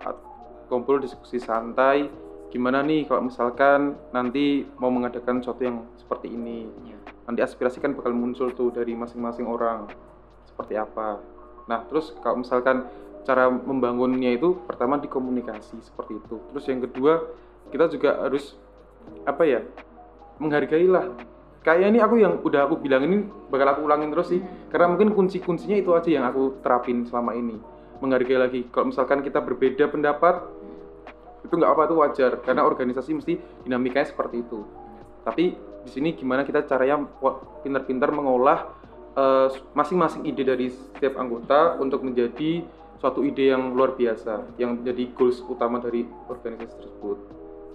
ngobrol 0.68 1.00
diskusi 1.00 1.40
santai. 1.40 2.12
Gimana 2.48 2.80
nih 2.80 3.04
kalau 3.04 3.28
misalkan 3.28 3.96
nanti 4.10 4.64
mau 4.78 4.88
mengadakan 4.88 5.40
sesuatu 5.40 5.64
yang 5.64 5.78
seperti 5.96 6.28
ini? 6.30 6.68
Iya. 6.84 6.96
nanti 7.28 7.44
aspirasi 7.44 7.84
kan 7.84 7.92
bakal 7.92 8.16
muncul 8.16 8.56
tuh 8.56 8.72
dari 8.72 8.96
masing-masing 8.96 9.44
orang 9.44 9.92
seperti 10.48 10.80
apa. 10.80 11.20
Nah, 11.68 11.84
terus 11.84 12.16
kalau 12.24 12.40
misalkan 12.40 12.88
cara 13.28 13.52
membangunnya 13.52 14.32
itu 14.32 14.56
pertama 14.64 14.96
di 14.96 15.12
komunikasi 15.12 15.76
seperti 15.84 16.16
itu. 16.16 16.40
Terus 16.56 16.66
yang 16.72 16.80
kedua 16.88 17.28
kita 17.68 17.92
juga 17.92 18.24
harus 18.24 18.56
apa 19.28 19.44
ya 19.44 19.60
menghargailah. 20.40 21.12
Kayak 21.68 21.88
ini 21.92 22.00
aku 22.00 22.16
yang 22.24 22.40
udah 22.40 22.64
aku 22.64 22.80
bilang 22.80 23.04
ini 23.04 23.28
bakal 23.52 23.68
aku 23.68 23.82
ulangin 23.84 24.16
terus 24.16 24.32
sih. 24.32 24.40
Karena 24.72 24.96
mungkin 24.96 25.12
kunci-kuncinya 25.12 25.76
itu 25.76 25.92
aja 25.92 26.08
yang 26.08 26.24
aku 26.24 26.64
terapin 26.64 27.04
selama 27.04 27.36
ini. 27.36 27.60
Menghargai 28.00 28.40
lagi. 28.40 28.62
Kalau 28.72 28.96
misalkan 28.96 29.20
kita 29.20 29.44
berbeda 29.44 29.92
pendapat 29.92 30.48
itu 31.44 31.54
nggak 31.56 31.72
apa 31.76 31.82
itu 31.88 31.96
wajar 32.00 32.32
karena 32.44 32.64
organisasi 32.64 33.12
mesti 33.20 33.34
dinamikanya 33.68 34.08
seperti 34.08 34.40
itu. 34.48 34.64
Tapi 35.28 35.60
di 35.84 35.90
sini 35.92 36.16
gimana 36.16 36.48
kita 36.48 36.64
caranya 36.64 37.04
pintar-pintar 37.64 38.16
mengolah 38.16 38.72
eh, 39.16 39.48
masing-masing 39.76 40.24
ide 40.24 40.48
dari 40.48 40.72
setiap 40.72 41.20
anggota 41.20 41.76
untuk 41.84 42.04
menjadi 42.04 42.64
suatu 42.98 43.22
ide 43.22 43.54
yang 43.54 43.78
luar 43.78 43.94
biasa 43.94 44.58
yang 44.58 44.82
jadi 44.82 45.14
goals 45.14 45.38
utama 45.46 45.78
dari 45.78 46.02
organisasi 46.26 46.76
tersebut. 46.76 47.18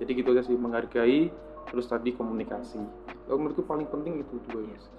Jadi 0.03 0.11
gitu 0.19 0.29
aja 0.35 0.43
sih 0.43 0.59
menghargai 0.59 1.31
terus 1.71 1.87
tadi 1.87 2.11
komunikasi. 2.11 2.83
Kalau 3.23 3.39
menurutku 3.39 3.63
paling 3.63 3.87
penting 3.87 4.19
itu 4.19 4.35
dua 4.51 4.61
Iya. 4.61 4.75
itu. 4.75 4.91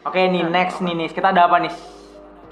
Oke 0.00 0.20
nih, 0.24 0.48
next 0.48 0.80
nih, 0.80 0.96
nih. 0.96 1.08
Kita 1.12 1.28
ada 1.28 1.44
apa 1.44 1.60
nih? 1.60 1.74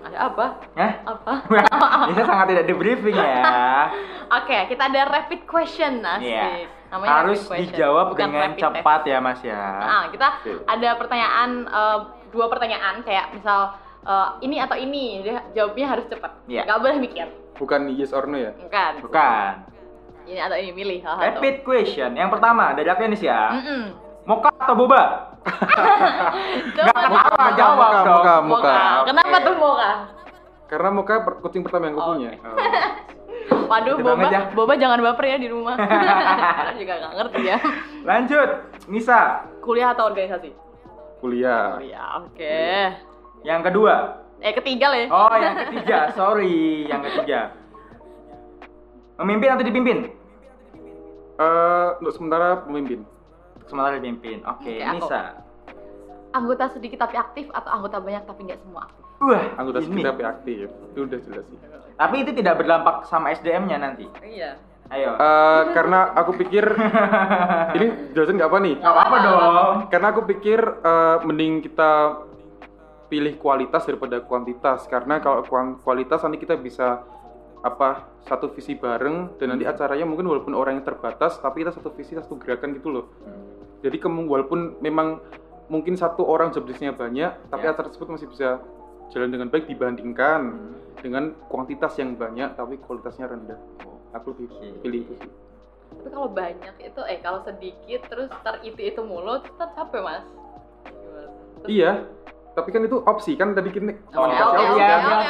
Ada 0.04 0.18
apa? 0.28 0.46
Hah? 0.76 0.92
Apa? 1.08 1.32
Bisa 2.12 2.22
sangat 2.22 2.46
tidak 2.52 2.64
di 2.68 2.74
briefing 2.76 3.16
ya. 3.16 3.88
Oke, 4.38 4.68
kita 4.68 4.92
ada 4.92 5.08
rapid 5.08 5.48
question 5.48 6.04
asik. 6.04 6.28
Iya. 6.28 6.68
Namanya 6.92 7.12
Harus 7.24 7.40
rapid 7.40 7.48
question, 7.48 7.64
dijawab 7.72 8.04
bukan 8.12 8.28
dengan 8.28 8.50
rapid 8.52 8.60
cepat 8.60 9.00
ya, 9.08 9.18
Mas 9.24 9.40
ya. 9.40 9.56
test. 9.56 9.88
Nah, 9.88 10.04
kita 10.12 10.28
Oke. 10.36 10.52
ada 10.68 10.88
pertanyaan 11.00 11.50
eh, 11.64 11.98
dua 12.28 12.46
pertanyaan 12.52 12.94
kayak 13.00 13.32
misal 13.32 13.72
eh, 14.02 14.28
ini 14.42 14.56
atau 14.58 14.76
ini, 14.76 15.22
dia 15.22 15.42
jawabnya 15.52 15.86
harus 15.88 16.06
cepat. 16.06 16.32
Iya. 16.46 16.62
Gak 16.64 16.78
boleh 16.78 16.96
mikir. 16.98 17.26
Bukan 17.56 17.90
yes 17.90 18.14
or 18.14 18.24
no 18.24 18.38
ya? 18.38 18.52
Bukan. 18.54 18.92
Bukan. 19.02 19.52
Ini 20.28 20.40
atau 20.44 20.56
ini 20.60 20.70
milih 20.70 20.98
salah 21.00 21.18
satu. 21.18 21.40
Rapid 21.40 21.56
question. 21.64 22.10
Yang 22.12 22.30
pertama 22.36 22.76
dari 22.76 22.86
aku 22.86 23.00
nih 23.02 23.18
ya. 23.18 23.40
Mm-mm. 23.50 23.82
Mocha 24.28 24.52
atau 24.54 24.76
boba? 24.76 25.02
Nggak 26.76 26.84
jawab. 26.92 27.08
apa-apa, 27.08 27.44
jawab 27.56 27.76
mocha, 27.80 28.00
mocha. 28.04 28.34
Mocha. 28.44 28.76
Kenapa 29.08 29.36
tuh 29.40 29.54
mocha? 29.56 29.92
Karena 30.68 30.88
per- 31.00 31.38
kucing 31.40 31.62
pertama 31.64 31.88
yang 31.88 31.96
aku 31.96 32.04
Oh. 32.04 32.08
punya. 32.12 32.30
Waduh, 33.48 33.96
Gitu 33.96 34.04
boba, 34.04 34.28
ya. 34.28 34.40
boba 34.52 34.72
jangan 34.76 35.00
baper 35.00 35.24
ya 35.24 35.36
di 35.40 35.48
rumah. 35.48 35.76
Karena 36.60 36.72
juga 36.76 36.92
gak 37.00 37.12
ngerti 37.16 37.40
ya. 37.48 37.58
Lanjut, 38.04 38.48
Nisa. 38.92 39.20
Kuliah 39.64 39.96
atau 39.96 40.08
organisasi? 40.08 40.52
Kuliah. 41.20 41.80
Kuliah, 41.80 42.08
oke. 42.20 42.60
Yang 43.42 43.60
kedua. 43.70 43.94
Eh 44.38 44.54
ketiga 44.54 44.86
lah 44.94 44.98
ya. 44.98 45.06
Oh, 45.10 45.34
yang 45.34 45.56
ketiga. 45.66 45.98
Sorry, 46.18 46.86
yang 46.86 47.02
ketiga. 47.02 47.50
Memimpin 49.18 49.50
atau 49.50 49.64
dipimpin? 49.66 49.98
Eh, 51.38 51.88
untuk 51.98 52.14
sementara 52.14 52.62
pemimpin. 52.62 53.02
Sementara 53.66 53.98
dipimpin. 53.98 54.42
Oke, 54.46 54.78
Oke, 54.78 54.82
aku. 54.82 55.06
Nisa. 55.06 55.22
Anggota 56.28 56.70
sedikit 56.70 57.02
tapi 57.02 57.16
aktif 57.16 57.48
atau 57.50 57.70
anggota 57.72 57.98
banyak 57.98 58.22
tapi 58.28 58.40
nggak 58.46 58.60
semua 58.62 58.86
aktif? 58.86 59.02
Wah, 59.18 59.44
Anggota 59.58 59.78
ini. 59.82 60.02
kita 60.06 60.12
aktif. 60.22 60.66
Itu 60.94 60.98
udah 61.08 61.18
jelas 61.26 61.44
sih. 61.50 61.58
Tapi 61.98 62.16
itu 62.22 62.30
tidak 62.30 62.54
berdampak 62.62 63.10
sama 63.10 63.34
SDM-nya 63.34 63.78
nanti. 63.82 64.06
Iya. 64.22 64.54
Ayo. 64.88 65.18
Eh, 65.18 65.62
karena 65.74 66.14
aku 66.14 66.32
pikir 66.38 66.64
ini 67.76 67.86
jelasin 68.14 68.38
nggak 68.38 68.50
apa 68.54 68.58
nih? 68.62 68.74
Gak 68.78 68.94
apa-apa 68.94 69.16
dong. 69.20 69.74
Karena 69.90 70.06
aku 70.14 70.20
pikir 70.30 70.60
eh, 70.62 71.16
mending 71.26 71.52
kita 71.66 71.90
pilih 73.08 73.36
kualitas 73.36 73.84
daripada 73.84 74.20
kuantitas. 74.20 74.84
Karena 74.86 75.18
kalau 75.18 75.42
kualitas 75.80 76.20
nanti 76.20 76.38
kita 76.38 76.54
bisa 76.54 77.02
apa 77.58 78.06
satu 78.22 78.54
visi 78.54 78.78
bareng 78.78 79.34
dan 79.36 79.50
nanti 79.50 79.66
acaranya 79.66 80.06
mungkin 80.06 80.30
walaupun 80.30 80.54
orangnya 80.54 80.86
terbatas 80.86 81.42
tapi 81.42 81.66
kita 81.66 81.74
satu 81.74 81.90
visi 81.90 82.14
satu 82.14 82.38
gerakan 82.38 82.70
gitu 82.72 82.88
loh. 82.88 83.04
Jadi 83.82 83.98
kemu- 83.98 84.30
walaupun 84.30 84.78
memang 84.78 85.18
mungkin 85.66 85.98
satu 85.98 86.22
orang 86.22 86.54
job 86.54 86.64
desk-nya 86.64 86.94
banyak 86.94 87.34
tapi 87.50 87.64
Ya. 87.66 87.74
acara 87.74 87.90
tersebut 87.90 88.08
masih 88.08 88.30
bisa 88.30 88.62
jalan 89.10 89.28
dengan 89.28 89.50
baik 89.50 89.66
dibandingkan 89.66 90.54
dengan 91.02 91.34
kuantitas 91.50 91.98
yang 91.98 92.14
banyak 92.14 92.54
tapi 92.54 92.78
kualitasnya 92.78 93.26
rendah. 93.26 93.58
Aku 94.14 94.32
lebih 94.32 94.48
Oke. 94.54 94.68
pilih 94.80 95.00
itu 95.04 95.14
sih. 95.18 95.32
Tapi 95.88 96.08
kalau 96.08 96.28
banyak 96.28 96.74
itu, 96.78 97.00
eh 97.04 97.18
kalau 97.18 97.40
sedikit 97.42 98.00
terus 98.06 98.28
ntar 98.40 98.60
itu 98.62 98.76
itu 98.78 99.00
mulu, 99.02 99.40
ntar 99.56 99.68
capek 99.74 100.00
mas. 100.00 100.24
Terus- 101.58 101.68
Iya, 101.68 102.06
tapi 102.54 102.68
kan 102.70 102.82
itu 102.82 102.96
opsi 103.02 103.32
kan 103.34 103.54
tadi 103.54 103.70
kita 103.70 103.92
Oh, 104.12 104.26
komunikasi 104.26 104.44
oke, 104.44 104.56
opsi 104.56 104.66
oke, 104.68 104.78
iya, 104.78 104.88
kan? 104.88 105.00
oke, 105.08 105.20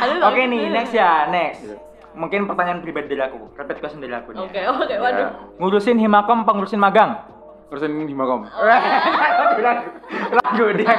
oke, 0.00 0.16
oke. 0.16 0.26
oke. 0.26 0.42
Nih, 0.46 0.62
next 0.68 0.92
ya, 0.94 1.10
next. 1.28 1.62
Iya. 1.66 1.76
mungkin 2.10 2.50
pertanyaan 2.50 2.82
pribadi 2.82 3.06
dari 3.14 3.22
aku, 3.22 3.54
rapid 3.54 3.78
question 3.78 4.02
dari 4.02 4.10
aku 4.10 4.34
nih. 4.34 4.42
Oke, 4.42 4.60
oke, 4.66 4.94
waduh. 4.98 5.30
Ya. 5.30 5.30
Ngurusin 5.62 5.94
himakom, 5.94 6.42
apa 6.42 6.52
ngurusin 6.58 6.82
magang? 6.82 7.14
Ngurusin 7.70 8.02
Himakom. 8.02 8.50
Lagu, 10.34 10.64
dia. 10.74 10.90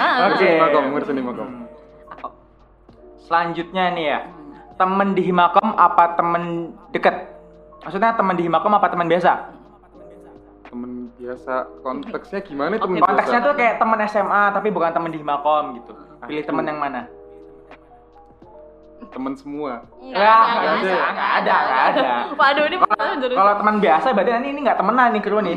Ah, 0.00 0.32
Oke. 0.32 0.56
Himakom, 0.56 0.84
ngurusin 0.96 1.20
Himakom. 1.20 1.48
Hmm. 1.52 1.68
Selanjutnya 3.28 3.92
nih 3.92 4.04
ya, 4.08 4.18
temen 4.80 5.12
di 5.12 5.20
himakom 5.20 5.76
apa 5.76 6.16
temen 6.16 6.72
deket? 6.96 7.28
Maksudnya 7.84 8.16
temen 8.16 8.40
di 8.40 8.48
himakom 8.48 8.72
apa 8.72 8.88
temen 8.88 9.04
biasa? 9.04 9.52
Temen 11.24 11.40
biasa, 11.40 11.54
konteksnya 11.80 12.40
gimana 12.44 12.76
Oke, 12.76 12.84
temen 12.84 13.00
Konteksnya 13.00 13.40
biasa? 13.40 13.48
tuh 13.48 13.54
kayak 13.56 13.74
temen 13.80 13.98
SMA 14.12 14.42
tapi 14.52 14.68
bukan 14.68 14.90
temen 14.92 15.08
di 15.08 15.18
himakom 15.24 15.64
gitu. 15.80 15.92
Pilih 16.28 16.42
Aduh. 16.44 16.48
temen 16.52 16.64
yang 16.68 16.78
mana? 16.84 17.02
Temen 19.08 19.32
semua. 19.32 19.88
Ya, 20.04 20.36
nggak 20.36 20.74
bisa. 20.84 20.92
ada, 20.92 21.08
nggak 21.16 21.32
ada, 21.40 21.54
nggak 21.56 21.82
ada. 21.88 22.02
Waduh, 22.44 22.64
ini. 22.68 22.76
Kalau 23.32 23.52
teman 23.56 23.76
biasa 23.80 24.06
berarti 24.12 24.30
ini 24.36 24.48
ini 24.52 24.60
nggak 24.68 24.78
temenan 24.84 25.08
nih 25.16 25.22
kru 25.24 25.38
nih. 25.40 25.56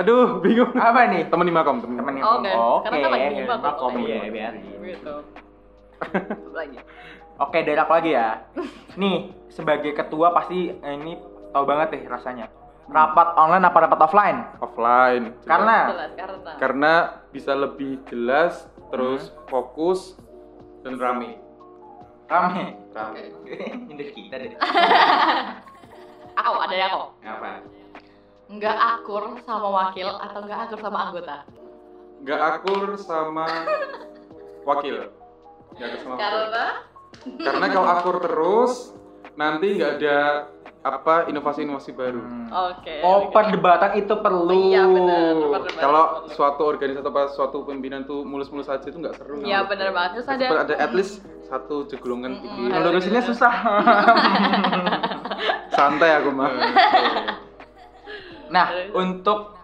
Aduh, 0.00 0.40
bingung. 0.40 0.72
Apa 0.72 1.00
nih? 1.12 1.28
Temen 1.28 1.46
Himakom, 1.52 1.76
temen 1.84 1.94
Temen 2.00 2.14
Himakom. 2.16 2.40
Oke, 2.40 2.52
Oke, 2.56 2.82
karena 2.88 2.96
kan 2.96 3.10
lagi 3.12 3.26
himakom. 3.36 3.92
iya, 4.00 4.18
biarin. 4.32 4.64
Gitu. 4.80 5.14
Lagi. 6.56 6.78
Oke, 7.36 7.58
dari 7.68 7.76
aku 7.76 7.92
lagi 7.92 8.10
ya. 8.16 8.48
Nih, 8.96 9.28
sebagai 9.52 9.92
ketua 9.92 10.32
pasti 10.32 10.72
eh, 10.72 10.94
ini 10.96 11.20
tahu 11.52 11.68
banget 11.68 11.88
deh 11.92 12.02
rasanya. 12.08 12.48
Rapat 12.86 13.28
online 13.34 13.64
apa 13.64 13.78
rapat 13.80 14.00
offline? 14.00 14.38
Offline. 14.58 15.24
jelas. 15.34 15.44
Karena 15.44 15.76
Jelas 15.84 16.10
karena. 16.14 16.50
karena 16.56 16.92
bisa 17.28 17.52
lebih 17.52 17.98
jelas, 18.06 18.52
terus 18.88 19.28
Hmm. 19.28 19.38
fokus 19.48 20.14
dan 20.80 20.94
rame. 20.96 21.42
rame. 22.26 22.78
Rame. 22.90 23.20
Nyindir 23.86 24.10
kita 24.10 24.34
deh. 24.36 24.50
Aku 26.38 26.58
ada 26.58 26.74
ya 26.74 26.86
kok. 26.88 27.06
Apa? 27.22 27.50
Nggak 28.46 28.76
akur 28.78 29.22
sama 29.42 29.68
wakil 29.72 30.06
atau 30.06 30.38
nggak 30.40 30.60
akur 30.64 30.78
sama 30.78 30.98
anggota? 31.04 31.36
Nggak 32.22 32.40
akur 32.40 32.82
sama 32.96 33.46
wakil. 34.62 35.10
Nggak 35.74 35.86
akur 35.88 35.98
sama 36.00 36.14
wakil. 36.14 36.30
Karena 36.30 36.66
Karena 37.42 37.66
kalau 37.66 37.88
akur 37.90 38.16
terus, 38.20 38.72
nanti 39.34 39.74
nggak 39.74 39.92
ada 39.98 40.18
apa 40.86 41.26
inovasi-inovasi 41.26 41.90
baru. 41.98 42.22
Hmm. 42.22 42.46
Oke. 42.70 43.02
Oh, 43.02 43.26
oke. 43.26 43.34
perdebatan 43.34 43.98
itu 43.98 44.14
perlu. 44.22 44.70
Iya, 44.70 44.86
benar. 44.86 45.34
Kalau 45.74 46.04
perlu. 46.22 46.34
suatu 46.38 46.62
organisasi 46.62 47.02
atau 47.02 47.26
suatu 47.34 47.56
pimpinan 47.66 48.06
tuh 48.06 48.22
mulus-mulus 48.22 48.70
aja 48.70 48.86
itu 48.86 48.94
nggak 48.94 49.18
seru. 49.18 49.42
Iya 49.42 49.66
benar 49.66 49.90
banget. 49.90 50.22
Terus 50.22 50.28
ada 50.30 50.46
ada 50.62 50.74
at 50.78 50.92
least 50.94 51.26
satu 51.50 51.90
jeglongan 51.90 52.38
Mm-mm. 52.38 52.46
gitu. 52.46 52.70
Ngelurusinnya 52.70 53.22
susah. 53.26 53.52
Santai 55.76 56.22
aku 56.22 56.30
mah. 56.30 56.54
nah, 58.46 58.70
untuk 58.94 59.58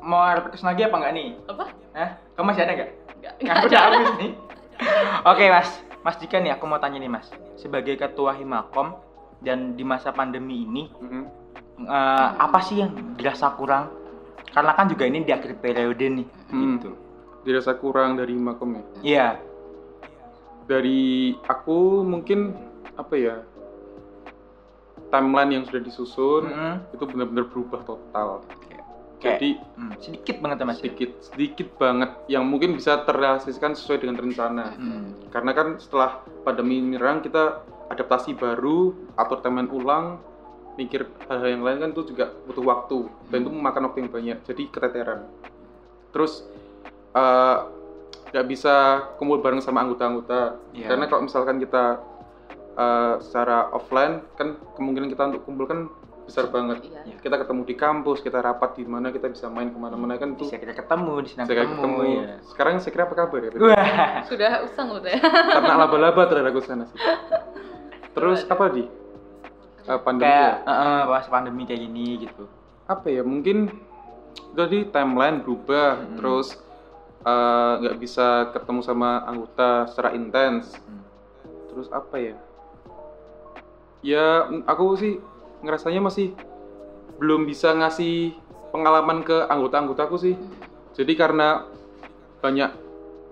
mau 0.00 0.22
repetition 0.30 0.70
lagi 0.70 0.86
apa 0.86 0.96
enggak 1.02 1.12
nih? 1.18 1.28
apa? 1.50 1.64
Hah? 1.98 2.10
Kamu 2.38 2.46
masih 2.46 2.62
ada 2.62 2.72
nggak? 2.78 2.90
Enggak. 3.18 3.34
Aku 3.58 3.64
udah 3.66 3.80
habis 3.82 4.10
nih. 4.22 4.30
Oke 5.28 5.44
mas, 5.52 5.68
Mas 6.00 6.16
Dika 6.16 6.40
nih 6.40 6.56
aku 6.56 6.64
mau 6.64 6.80
tanya 6.80 6.96
nih 6.96 7.12
mas, 7.12 7.28
sebagai 7.60 8.00
ketua 8.00 8.32
Himakom 8.32 8.96
dan 9.40 9.72
di 9.72 9.82
masa 9.82 10.10
pandemi 10.10 10.62
ini 10.62 10.84
Mhm. 10.92 11.24
eh, 11.80 12.30
apa 12.36 12.60
sih 12.60 12.78
yang 12.78 12.92
dirasa 13.14 13.52
kurang? 13.52 13.88
Karena 14.46 14.72
kan 14.72 14.84
juga 14.84 15.04
ini 15.04 15.22
di 15.22 15.30
akhir 15.30 15.56
periode 15.56 16.02
nih, 16.02 16.26
Hmm. 16.48 16.76
gitu. 16.76 16.90
Dirasa 17.40 17.72
kurang 17.74 18.14
dari 18.14 18.34
makom 18.34 18.74
ya. 18.74 18.82
Iya, 19.00 19.28
Dari 20.62 21.00
aku 21.42 22.04
mungkin 22.04 22.54
apa 22.94 23.14
ya? 23.14 23.42
Timeline 25.10 25.50
yang 25.50 25.64
sudah 25.66 25.82
disusun 25.82 26.46
Mm-mm. 26.46 26.74
itu 26.94 27.04
benar-benar 27.04 27.46
berubah 27.46 27.82
total. 27.82 28.46
kayak 29.18 29.36
Jadi 29.36 29.50
hmm, 29.76 29.92
sedikit 30.00 30.36
banget 30.38 30.56
ya 30.56 30.64
mas. 30.64 30.76
sedikit 30.78 31.10
sedikit 31.20 31.68
banget 31.76 32.08
yang 32.24 32.40
mungkin 32.42 32.72
bisa 32.72 33.02
terrealisasikan 33.02 33.74
sesuai 33.74 34.00
dengan 34.00 34.16
rencana. 34.16 34.64
Hmm. 34.72 35.12
Karena 35.28 35.50
kan 35.52 35.66
setelah 35.76 36.10
pandemi 36.40 36.80
menyerang 36.80 37.20
kita 37.20 37.60
adaptasi 37.90 38.38
baru, 38.38 38.94
atur 39.18 39.42
timeline 39.42 39.68
ulang, 39.68 40.22
mikir 40.78 41.10
hal-hal 41.26 41.50
yang 41.50 41.64
lain 41.66 41.78
kan 41.82 41.90
itu 41.90 42.14
juga 42.14 42.30
butuh 42.46 42.64
waktu 42.64 42.98
dan 43.28 43.42
itu 43.42 43.50
memakan 43.50 43.90
waktu 43.90 43.98
yang 44.06 44.10
banyak. 44.10 44.38
Jadi 44.46 44.62
keteteran. 44.70 45.26
Terus 46.14 46.46
eh, 47.12 47.56
nggak 48.30 48.46
bisa 48.46 48.74
kumpul 49.18 49.42
bareng 49.42 49.58
sama 49.60 49.82
anggota-anggota. 49.82 50.56
Iya. 50.72 50.86
Karena 50.88 51.04
kalau 51.10 51.26
misalkan 51.26 51.58
kita 51.58 51.98
eh, 52.78 53.14
secara 53.20 53.74
offline 53.74 54.22
kan 54.38 54.54
kemungkinan 54.78 55.10
kita 55.10 55.22
untuk 55.34 55.42
kumpul 55.44 55.66
kan 55.66 55.90
besar 56.30 56.46
banget. 56.46 56.86
Iya. 56.86 57.18
Kita 57.18 57.42
ketemu 57.42 57.66
di 57.66 57.74
kampus, 57.74 58.22
kita 58.22 58.38
rapat 58.38 58.78
di 58.78 58.86
mana, 58.86 59.10
kita 59.10 59.26
bisa 59.26 59.50
main 59.50 59.74
ke 59.74 59.78
mana-mana 59.82 60.14
kan 60.14 60.38
itu 60.38 60.46
Bisa 60.46 60.62
kita 60.62 60.78
ketemu, 60.78 61.26
di 61.26 61.34
saya 61.34 61.42
ketemu. 61.42 61.74
ketemu. 61.74 62.00
iya. 62.06 62.34
Sekarang 62.46 62.78
saya 62.78 62.92
kira 62.94 63.04
apa 63.10 63.14
kabar 63.18 63.40
ya? 63.42 63.50
Wah, 63.58 64.22
Sudah 64.30 64.52
usang 64.62 64.94
udah. 64.94 65.18
Ternak 65.58 65.76
laba-laba 65.76 66.22
terhadap 66.30 66.54
aku 66.54 66.62
sana 66.62 66.86
sih. 66.86 66.94
Terus 68.10 68.42
apa 68.46 68.64
di? 68.70 68.84
Eh, 69.88 70.00
pandemi 70.04 70.28
kayak 70.28 70.54
ya? 70.66 70.70
eh, 70.70 70.82
eh, 70.84 71.00
pas 71.08 71.26
pandemi 71.26 71.62
kayak 71.64 71.80
gini 71.82 72.06
gitu. 72.26 72.44
Apa 72.86 73.06
ya? 73.08 73.22
Mungkin 73.22 73.70
jadi 74.54 74.86
timeline 74.90 75.42
berubah, 75.42 75.98
Hmm. 75.98 76.16
terus 76.18 76.58
eh, 77.20 77.72
nggak 77.84 77.96
bisa 78.00 78.50
ketemu 78.50 78.80
sama 78.80 79.24
anggota 79.24 79.86
secara 79.92 80.16
intens. 80.16 80.74
Hmm. 80.84 81.04
Terus 81.70 81.88
apa 81.92 82.16
ya? 82.18 82.36
Ya 84.00 84.48
aku 84.64 84.96
sih 84.96 85.20
ngerasanya 85.60 86.00
masih 86.00 86.32
belum 87.20 87.44
bisa 87.44 87.76
ngasih 87.76 88.32
pengalaman 88.72 89.20
ke 89.20 89.44
anggota-anggotaku 89.44 90.16
sih. 90.16 90.34
Jadi 90.96 91.12
karena 91.14 91.68
banyak 92.40 92.72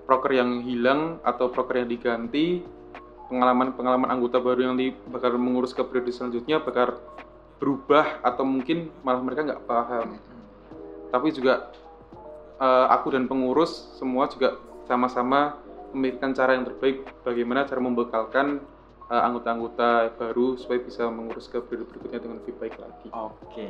proker 0.05 0.33
yang 0.37 0.61
hilang 0.61 1.17
atau 1.25 1.49
proker 1.49 1.81
yang 1.85 1.88
diganti, 1.88 2.61
pengalaman-pengalaman 3.29 4.09
anggota 4.09 4.41
baru 4.41 4.73
yang 4.73 4.77
di, 4.77 4.93
bakal 5.12 5.37
mengurus 5.37 5.77
ke 5.77 5.85
periode 5.85 6.11
selanjutnya 6.12 6.61
bakal 6.64 6.97
berubah 7.61 8.25
atau 8.25 8.47
mungkin 8.47 8.88
malah 9.05 9.21
mereka 9.21 9.45
nggak 9.45 9.64
paham. 9.69 10.17
Tapi 11.12 11.29
juga 11.33 11.69
eh, 12.59 12.87
aku 12.93 13.12
dan 13.12 13.29
pengurus 13.29 13.93
semua 14.01 14.27
juga 14.29 14.57
sama-sama 14.88 15.61
memikirkan 15.93 16.37
cara 16.37 16.57
yang 16.57 16.64
terbaik 16.69 17.05
bagaimana 17.25 17.69
cara 17.69 17.81
membekalkan 17.81 18.61
eh, 19.09 19.23
anggota-anggota 19.23 20.17
baru 20.17 20.57
supaya 20.57 20.81
bisa 20.81 21.09
mengurus 21.09 21.49
ke 21.49 21.61
periode 21.61 21.88
berikutnya 21.93 22.21
dengan 22.25 22.37
lebih 22.41 22.55
baik 22.57 22.77
lagi. 22.81 23.09
Oke. 23.12 23.69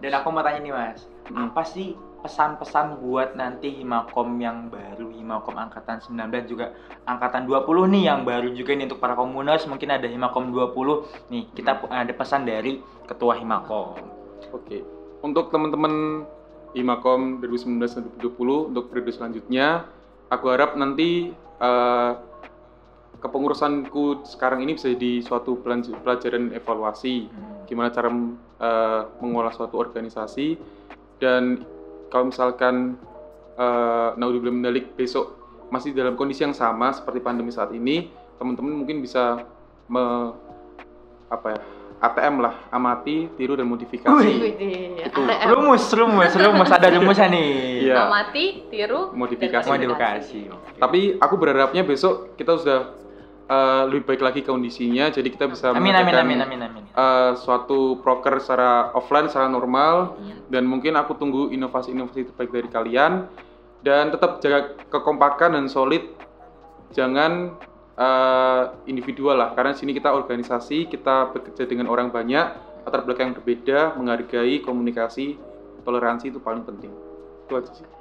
Dan 0.00 0.12
aku 0.12 0.28
mau 0.28 0.44
tanya 0.44 0.60
nih 0.60 0.72
mas, 0.76 1.08
Hmm. 1.30 1.46
apa 1.48 1.62
sih 1.62 1.94
pesan-pesan 2.20 3.00
buat 3.00 3.32
nanti 3.34 3.72
Himakom 3.80 4.36
yang 4.38 4.68
baru, 4.68 5.08
Himakom 5.08 5.56
angkatan 5.56 6.04
19 6.04 6.46
juga 6.46 6.76
angkatan 7.08 7.48
20 7.48 7.66
nih 7.96 8.02
yang 8.12 8.20
baru 8.28 8.52
juga 8.52 8.76
nih 8.76 8.86
untuk 8.86 9.00
para 9.00 9.16
komuners. 9.16 9.64
Mungkin 9.64 9.88
ada 9.88 10.06
Himakom 10.06 10.52
20 10.52 11.32
nih 11.32 11.48
kita 11.56 11.88
ada 11.88 12.12
pesan 12.12 12.44
dari 12.44 12.78
ketua 13.08 13.40
Himakom. 13.40 13.96
Oke, 14.52 14.84
untuk 15.24 15.48
teman-teman 15.48 16.24
Himakom 16.76 17.42
2019-2020 17.42 18.70
untuk 18.70 18.84
periode 18.92 19.12
selanjutnya, 19.16 19.88
aku 20.30 20.46
harap 20.54 20.78
nanti 20.78 21.34
eh, 21.58 22.12
kepengurusanku 23.20 24.24
sekarang 24.24 24.62
ini 24.64 24.78
bisa 24.78 24.92
jadi 24.94 25.20
suatu 25.24 25.58
pelajaran 25.60 26.54
evaluasi. 26.54 27.26
Gimana 27.66 27.90
cara 27.90 28.08
eh, 28.60 29.02
mengolah 29.18 29.50
suatu 29.50 29.80
organisasi. 29.80 30.56
Dan 31.20 31.60
kalau 32.10 32.28
misalkan 32.28 32.98
uh, 33.56 34.12
naudzubillah 34.18 34.52
mendalik 34.52 34.92
besok 34.98 35.38
masih 35.70 35.94
dalam 35.94 36.18
kondisi 36.18 36.42
yang 36.42 36.52
sama 36.52 36.90
seperti 36.90 37.22
pandemi 37.22 37.54
saat 37.54 37.70
ini 37.70 38.10
teman-teman 38.36 38.74
mungkin 38.82 38.98
bisa 38.98 39.46
me, 39.86 40.34
apa 41.30 41.46
ya 41.54 41.60
ATM 42.00 42.40
lah 42.40 42.54
amati 42.72 43.28
tiru 43.36 43.54
dan 43.54 43.68
modifikasi 43.68 44.08
Wih. 44.08 44.56
Widih, 44.56 45.04
Itu. 45.04 45.20
ATM. 45.20 45.46
Rumus, 45.52 45.84
rumus, 45.92 46.32
rumus 46.32 46.70
ada 46.72 46.88
rumusnya 46.88 47.28
nih. 47.28 47.50
Iya. 47.92 48.08
Amati, 48.08 48.44
tiru, 48.72 49.12
Modifikasi. 49.12 49.68
dan 49.68 49.72
Modifikasi. 49.76 50.40
tapi 50.80 51.20
aku 51.20 51.34
berharapnya 51.36 51.84
besok 51.84 52.32
kita 52.40 52.56
sudah 52.56 52.80
uh, 53.50 53.82
lebih 53.90 54.06
baik 54.06 54.22
lagi 54.22 54.40
kondisinya. 54.46 55.10
Jadi 55.10 55.28
kita 55.34 55.50
bisa 55.50 55.74
Amin 55.74 55.92
amin 55.92 56.14
amin 56.14 56.38
amin 56.38 56.60
amin. 56.62 56.82
uh, 56.94 57.34
suatu 57.34 57.98
proker 57.98 58.38
secara 58.38 58.94
offline 58.94 59.26
secara 59.26 59.50
normal. 59.50 60.14
Hmm. 60.16 60.38
dan 60.50 60.66
mungkin 60.66 60.94
aku 60.94 61.18
tunggu 61.18 61.50
inovasi-inovasi 61.50 62.30
terbaik 62.30 62.50
dari 62.54 62.68
kalian. 62.70 63.12
Dan 63.80 64.12
tetap 64.14 64.38
jaga 64.44 64.76
kekompakan 64.92 65.58
dan 65.58 65.66
solid. 65.66 66.04
Jangan 66.94 67.58
uh, 67.98 68.62
individual 68.86 69.40
lah. 69.40 69.56
Karena 69.58 69.74
sini 69.74 69.96
kita 69.96 70.14
organisasi 70.14 70.86
kita 70.86 71.34
bekerja 71.34 71.66
dengan 71.66 71.90
orang 71.90 72.14
banyak. 72.14 72.70
Latar 72.80 73.04
belakang 73.04 73.32
yang 73.32 73.36
berbeda 73.36 73.78
menghargai 74.00 74.64
komunikasi 74.64 75.36
toleransi 75.84 76.32
itu 76.32 76.40
paling 76.40 76.64
penting. 76.64 76.92
Itu 77.44 77.56
aja 77.60 77.72
sih 77.76 77.99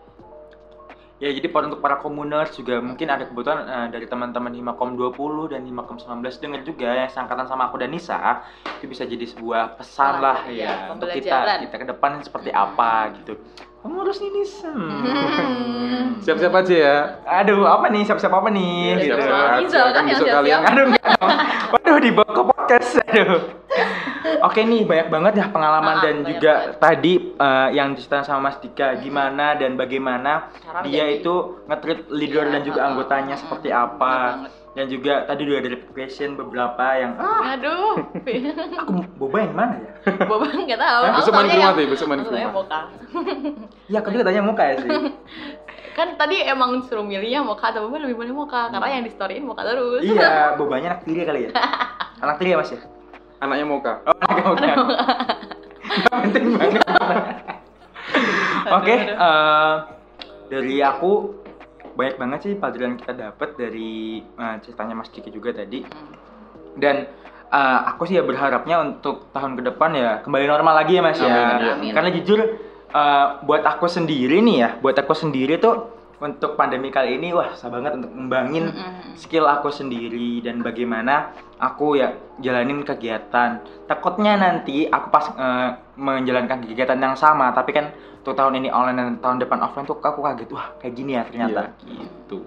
Ya 1.20 1.36
jadi 1.36 1.52
untuk 1.52 1.84
para 1.84 2.00
komuners 2.00 2.56
juga 2.56 2.80
mungkin 2.80 3.12
ada 3.12 3.28
kebutuhan 3.28 3.68
eh, 3.68 3.88
dari 3.92 4.08
teman-teman 4.08 4.56
Himakom 4.56 4.96
20 4.96 5.52
dan 5.52 5.68
Himakom 5.68 6.00
19 6.00 6.24
dengar 6.40 6.64
juga 6.64 6.96
yang 6.96 7.12
sangkatan 7.12 7.44
sama 7.44 7.68
aku 7.68 7.76
dan 7.76 7.92
Nisa 7.92 8.40
itu 8.80 8.88
bisa 8.88 9.04
jadi 9.04 9.28
sebuah 9.28 9.76
pesan 9.76 10.24
lah 10.24 10.48
Iya, 10.48 10.64
ya 10.64 10.74
untuk 10.96 11.12
kita 11.12 11.60
kita 11.68 11.76
ke 11.76 11.86
depan 11.92 12.24
seperti 12.24 12.56
apa 12.56 13.12
gitu. 13.20 13.36
Pengurus 13.84 14.24
ini 14.24 14.44
Nisa. 14.44 14.72
Hmm. 14.72 16.24
Siap-siap 16.24 16.56
aja 16.56 16.76
ya. 16.76 16.98
Aduh, 17.44 17.68
apa 17.68 17.92
nih? 17.92 18.04
Siap-siap 18.08 18.32
apa 18.32 18.48
nih? 18.52 18.76
Ya, 18.76 18.96
gitu. 19.00 19.08
siap-siap. 19.16 19.36
Rizal 19.60 19.60
kan 19.60 19.68
Silakan 19.68 20.04
yang 20.04 20.08
besok 20.16 20.28
kalian 20.36 20.60
Aduh. 20.68 20.88
Waduh, 21.76 21.98
dibawa 22.00 22.32
ke 22.32 22.42
podcast. 22.48 22.92
Aduh. 23.08 23.40
Oke 24.42 24.62
nih, 24.62 24.82
banyak 24.84 25.08
banget 25.08 25.34
ya 25.36 25.46
pengalaman 25.48 25.96
Ah, 25.96 26.02
dan 26.02 26.16
banyak 26.18 26.32
juga 26.32 26.54
banget. 26.54 26.76
tadi 26.80 27.14
eh, 27.36 27.70
yang 27.72 27.88
diceritain 27.92 28.24
sama 28.24 28.40
Mas 28.46 28.58
Dika 28.58 28.98
gimana 28.98 29.54
dan 29.54 29.76
bagaimana 29.76 30.50
Cara 30.58 30.80
dia 30.82 31.04
menjadi- 31.04 31.20
itu 31.20 31.36
nge-treat 31.66 32.00
leader 32.10 32.44
Iya, 32.44 32.52
dan 32.52 32.62
juga 32.64 32.80
ah, 32.80 32.88
anggotanya 32.88 33.36
ah, 33.36 33.40
seperti 33.40 33.70
ah, 33.70 33.84
apa. 33.86 34.16
Dan 34.70 34.86
juga 34.86 35.26
tadi 35.26 35.42
juga 35.44 35.60
dari 35.60 35.76
question 35.84 36.30
beberapa 36.34 36.86
yang 36.94 37.12
ah, 37.18 37.58
Aduh, 37.58 38.00
aku 38.80 38.90
boba 39.18 39.38
yang 39.42 39.54
mana 39.54 39.74
ya? 39.76 39.92
Boba 40.30 40.46
nggak 40.48 40.80
tahu. 40.80 41.02
Eh, 41.02 41.10
Aku 41.10 41.18
besok 41.20 41.34
main 41.34 41.46
ke 41.46 41.58
rumah 41.58 41.72
tuh, 41.72 41.86
besok 41.90 42.08
main 42.08 42.20
ke 42.20 42.30
rumah. 42.30 42.52
Iya, 43.90 44.00
juga 44.06 44.24
tanya 44.24 44.42
muka 44.42 44.64
ya 44.64 44.76
sih. 44.80 44.90
Kan 45.98 46.16
tadi 46.16 46.40
emang 46.40 46.80
suruh 46.88 47.04
milihnya 47.04 47.44
Mocha 47.44 47.74
atau 47.74 47.90
Boba 47.90 48.00
lebih 48.00 48.16
milih 48.16 48.36
Mocha 48.38 48.72
karena 48.72 48.88
yang 48.88 49.04
di 49.04 49.12
storyin 49.12 49.44
Mocha 49.44 49.68
terus. 49.68 50.00
iya, 50.00 50.56
bobanya 50.56 50.96
anak 50.96 51.04
tiri 51.04 51.26
kali 51.26 51.40
ya. 51.48 51.52
Anak 52.22 52.40
tiri 52.40 52.54
ya 52.54 52.58
Mas 52.62 52.72
ya? 52.72 52.80
Anaknya 53.40 53.66
Moka. 53.66 53.94
Oh, 54.04 54.16
anaknya 54.20 54.76
muka. 54.76 54.98
Nggak 55.90 56.16
penting 56.28 56.46
banget. 56.60 56.84
Oke, 58.70 58.94
Aduh, 58.94 59.16
aduh. 59.16 59.16
eh, 59.18 59.74
dari 60.52 60.76
aku 60.84 61.12
banyak 61.96 62.16
banget 62.16 62.40
sih 62.46 62.54
pelajaran 62.56 62.96
kita 63.00 63.14
dapat 63.16 63.50
dari 63.56 64.20
eh, 64.22 64.56
ceritanya 64.62 64.94
Mas 65.00 65.10
Diki 65.10 65.32
juga 65.32 65.56
tadi. 65.56 65.82
Hmm. 65.88 66.14
Dan 66.78 66.96
eh, 67.50 67.80
aku 67.90 68.06
sih 68.06 68.20
ya 68.20 68.24
berharapnya 68.24 68.84
untuk 68.84 69.32
tahun 69.32 69.56
ke 69.56 69.62
depan 69.74 69.92
ya 69.96 70.12
kembali 70.22 70.46
normal 70.46 70.76
lagi 70.76 71.00
ya 71.00 71.02
Mas 71.02 71.18
ya. 71.18 71.28
Amin, 71.28 71.48
iya. 71.64 71.74
Amin. 71.80 71.92
Karena 71.96 72.10
jujur 72.12 72.40
eh, 72.92 73.28
buat 73.48 73.64
aku 73.64 73.86
sendiri 73.88 74.44
nih 74.44 74.58
ya, 74.60 74.70
buat 74.84 75.00
aku 75.00 75.16
sendiri 75.16 75.58
tuh 75.58 75.99
untuk 76.20 76.60
pandemi 76.60 76.92
kali 76.92 77.16
ini 77.16 77.32
wah 77.32 77.56
susah 77.56 77.72
banget 77.72 77.96
untuk 77.96 78.12
ngembangin 78.12 78.76
Mm-mm. 78.76 79.16
skill 79.16 79.48
aku 79.48 79.72
sendiri 79.72 80.44
dan 80.44 80.60
bagaimana 80.60 81.32
aku 81.60 81.96
ya 81.96 82.16
jalanin 82.44 82.84
kegiatan. 82.84 83.64
Takutnya 83.88 84.36
nanti 84.36 84.88
aku 84.88 85.08
pas 85.12 85.32
eh, 85.32 85.70
menjalankan 85.96 86.68
kegiatan 86.68 87.00
yang 87.00 87.16
sama, 87.16 87.56
tapi 87.56 87.72
kan 87.72 87.96
untuk 88.20 88.36
tahun 88.36 88.60
ini 88.60 88.68
online 88.68 88.98
dan 89.00 89.16
tahun 89.24 89.38
depan 89.48 89.60
offline 89.64 89.88
tuh 89.88 90.00
aku 90.04 90.20
kaget 90.20 90.52
wah 90.52 90.76
kayak 90.84 90.94
gini 90.96 91.16
ya 91.16 91.24
ternyata 91.24 91.72
gitu. 91.88 92.44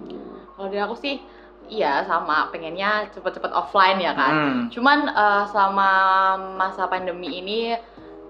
Kalau 0.53 0.69
dari 0.69 0.81
aku 0.81 0.95
sih 0.97 1.17
iya 1.65 2.05
sama 2.05 2.53
pengennya 2.53 3.09
cepet-cepet 3.09 3.49
offline 3.49 3.97
ya 3.97 4.13
kan. 4.13 4.33
Hmm. 4.33 4.59
Cuman 4.69 5.09
eh, 5.09 5.43
selama 5.49 5.89
masa 6.61 6.85
pandemi 6.85 7.41
ini 7.41 7.73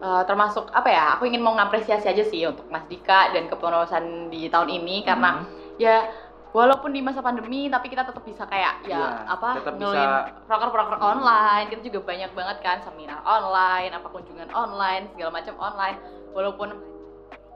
eh, 0.03 0.23
termasuk 0.27 0.67
apa 0.69 0.89
ya? 0.91 1.03
Aku 1.15 1.23
ingin 1.23 1.39
mau 1.39 1.55
ngapresiasi 1.55 2.05
aja 2.05 2.23
sih 2.23 2.43
untuk 2.43 2.67
Mas 2.67 2.83
Dika 2.85 3.31
dan 3.31 3.47
kepengurusan 3.47 4.27
di 4.27 4.51
tahun 4.51 4.69
ini 4.69 5.07
karena 5.07 5.39
Hmm. 5.39 5.47
ya 5.79 6.05
walaupun 6.53 6.93
di 6.93 7.01
masa 7.01 7.25
pandemi 7.25 7.65
tapi 7.65 7.89
kita 7.89 8.05
tetap 8.05 8.21
bisa 8.21 8.45
kayak 8.45 8.85
ya 8.85 8.93
Iya, 8.93 9.09
apa 9.25 9.49
ngeluin 9.73 10.11
proker-proker 10.45 11.01
online 11.01 11.65
kita 11.73 11.81
juga 11.89 12.13
banyak 12.13 12.29
banget 12.37 12.57
kan 12.61 12.77
seminar 12.85 13.25
online 13.25 13.89
apa 13.89 14.05
kunjungan 14.05 14.53
online 14.53 15.09
segala 15.09 15.33
macam 15.33 15.55
online 15.57 15.97
walaupun 16.37 16.69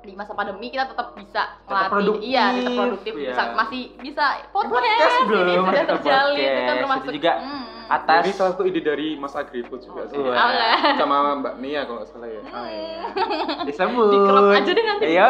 di 0.08 0.16
masa 0.16 0.32
pandemi 0.32 0.72
kita 0.72 0.88
tetap 0.88 1.12
bisa 1.20 1.60
Tetap 1.60 1.68
melatih 1.68 1.92
produktif, 1.92 2.24
iya 2.24 2.46
tetap 2.56 2.74
produktif 2.80 3.14
iya. 3.14 3.28
bisa 3.28 3.44
masih 3.52 3.84
bisa 4.00 4.26
podcast, 4.56 4.88
Podcast, 4.88 5.16
bro, 5.28 5.40
ini 5.44 5.54
sudah 5.60 5.86
terjalin 5.92 6.38
itu 6.40 6.48
kan 6.48 6.56
podcast. 6.56 6.80
termasuk 6.80 7.08
Itu 7.12 7.18
juga 7.20 7.34
hmm. 7.44 7.66
Atas 7.88 8.24
Ini 8.28 8.34
salah 8.36 8.52
satu 8.52 8.64
ide 8.68 8.84
dari 8.84 9.16
Mas 9.16 9.32
Agripto 9.32 9.80
juga 9.80 10.12
sih. 10.12 10.20
Wah. 10.20 10.52
Oke. 10.52 11.00
Sama 11.00 11.40
Mbak 11.40 11.56
Nia 11.64 11.88
kalau 11.88 12.04
nggak 12.04 12.12
salah 12.12 12.28
ya. 12.28 12.42
Oh, 12.44 12.68
iya. 12.68 13.00
Disebut. 13.72 14.12
Dikerap 14.12 14.44
aja 14.60 14.72
deh 14.76 14.84
nanti. 14.84 15.06
Iya. 15.08 15.28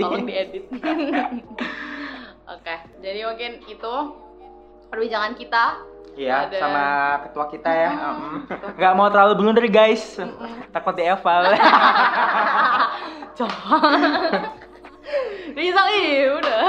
tolong 0.00 0.24
diedit 0.26 0.64
oke 2.54 2.76
jadi 2.98 3.20
mungkin 3.30 3.52
itu 3.70 3.94
perbincangan 4.90 5.32
kita 5.38 5.64
Iya, 6.20 6.36
Ada- 6.44 6.60
sama 6.60 6.84
ketua 7.24 7.44
kita 7.48 7.70
ya. 7.72 7.90
Hmm. 7.90 8.44
Mm. 8.44 8.76
Nggak 8.76 8.92
mau 8.92 9.08
terlalu 9.08 9.32
blunder 9.34 9.64
guys. 9.66 10.20
Takut 10.68 10.92
di 10.92 11.02
eval. 11.02 11.42
Rizal 15.50 15.86
ih 15.90 16.08
udah 16.30 16.62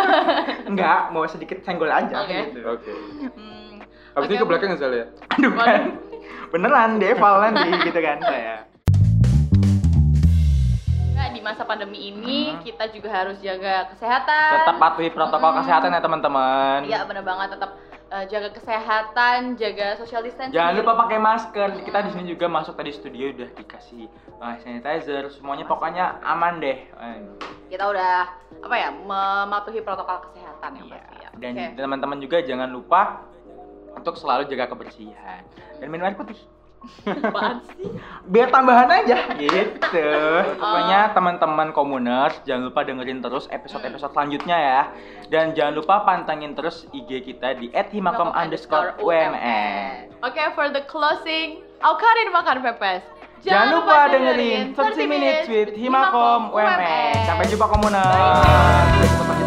Enggak, 0.66 1.12
mau 1.12 1.28
sedikit 1.28 1.60
senggol 1.62 1.92
aja 1.92 2.24
Oke. 2.24 2.32
gitu. 2.50 2.60
Oke. 2.66 2.92
Hmm, 3.30 3.84
Habis 4.16 4.26
ini 4.26 4.36
oke. 4.36 4.42
ke 4.42 4.48
belakang 4.48 4.72
Zal 4.76 4.94
ya. 4.94 5.06
Aduh 5.30 5.52
Waduh. 5.52 5.62
kan. 5.62 5.82
Beneran 6.50 6.92
di 6.98 7.06
eval 7.08 7.36
nanti 7.44 7.70
gitu 7.86 8.00
kan 8.00 8.18
saya. 8.20 8.56
Nah, 11.14 11.28
di 11.30 11.40
masa 11.40 11.62
pandemi 11.62 12.10
ini 12.10 12.40
Hmm. 12.50 12.64
kita 12.64 12.90
juga 12.90 13.10
harus 13.14 13.38
jaga 13.40 13.92
kesehatan 13.92 14.52
Tetap 14.58 14.76
patuhi 14.80 15.10
protokol 15.10 15.52
Mm. 15.52 15.58
kesehatan 15.62 15.90
ya 15.92 16.02
teman-teman. 16.02 16.80
iya 16.84 17.00
bener 17.04 17.22
banget 17.22 17.54
tetap 17.54 17.78
eh, 18.12 18.26
jaga 18.28 18.50
kesehatan 18.52 19.56
jaga 19.56 19.96
social 19.96 20.22
distancing 20.22 20.52
Jangan 20.54 20.74
lupa 20.84 20.94
pakai 21.08 21.18
masker. 21.18 21.70
Kita 21.88 22.00
di 22.04 22.10
sini 22.12 22.26
juga 22.36 22.46
masuk 22.52 22.76
tadi 22.76 22.92
studio 22.92 23.32
udah 23.32 23.50
dikasih 23.56 24.04
uh, 24.44 24.56
sanitizer. 24.60 25.32
Semuanya 25.32 25.64
pokoknya 25.64 26.20
aman 26.22 26.60
deh. 26.60 26.78
Eh, 26.92 27.18
kita 27.72 27.88
udah 27.88 28.28
apa 28.62 28.76
ya 28.76 28.90
mematuhi 28.92 29.80
protokol 29.82 30.28
kesehatan 30.30 30.70
yang 30.78 30.86
Iya. 30.92 30.96
pasti 31.00 31.16
ya 31.18 31.30
Dan 31.40 31.52
Oke. 31.56 31.66
teman-teman 31.80 32.18
juga 32.20 32.38
jangan 32.44 32.70
lupa 32.70 33.24
untuk 33.96 34.16
selalu 34.20 34.48
jaga 34.52 34.72
kebersihan 34.72 35.44
dan 35.80 35.88
minum 35.88 36.08
air 36.08 36.16
putih. 36.20 36.38
Apaan 37.06 37.62
sih? 37.78 37.94
Biar 38.26 38.50
tambahan 38.50 38.90
aja 38.90 39.38
gitu. 39.38 40.10
Oh. 40.58 40.58
Pokoknya 40.58 41.14
teman-teman 41.14 41.70
komuners 41.74 42.42
jangan 42.46 42.74
lupa 42.74 42.82
dengerin 42.82 43.22
terus 43.22 43.46
episode-episode 43.54 44.12
selanjutnya 44.14 44.58
ya. 44.58 44.82
Dan 45.30 45.54
jangan 45.54 45.78
lupa 45.78 46.02
pantengin 46.02 46.58
terus 46.58 46.90
IG 46.90 47.22
kita 47.22 47.58
di 47.58 47.70
@himakom 47.70 48.34
underscore 48.34 48.98
UMN. 48.98 50.10
Oke, 50.26 50.42
for 50.58 50.70
the 50.74 50.82
closing, 50.90 51.62
Aukarin 51.82 52.30
makan 52.34 52.62
pepes. 52.66 53.06
Jangan 53.42 53.82
lupa 53.82 54.06
dengerin 54.14 54.78
30 54.78 55.10
minutes 55.10 55.50
with 55.50 55.74
Himakom 55.74 56.54
UMN. 56.54 57.26
Sampai 57.26 57.50
jumpa 57.50 57.66
komuners. 57.74 59.02
Jumpa 59.18 59.41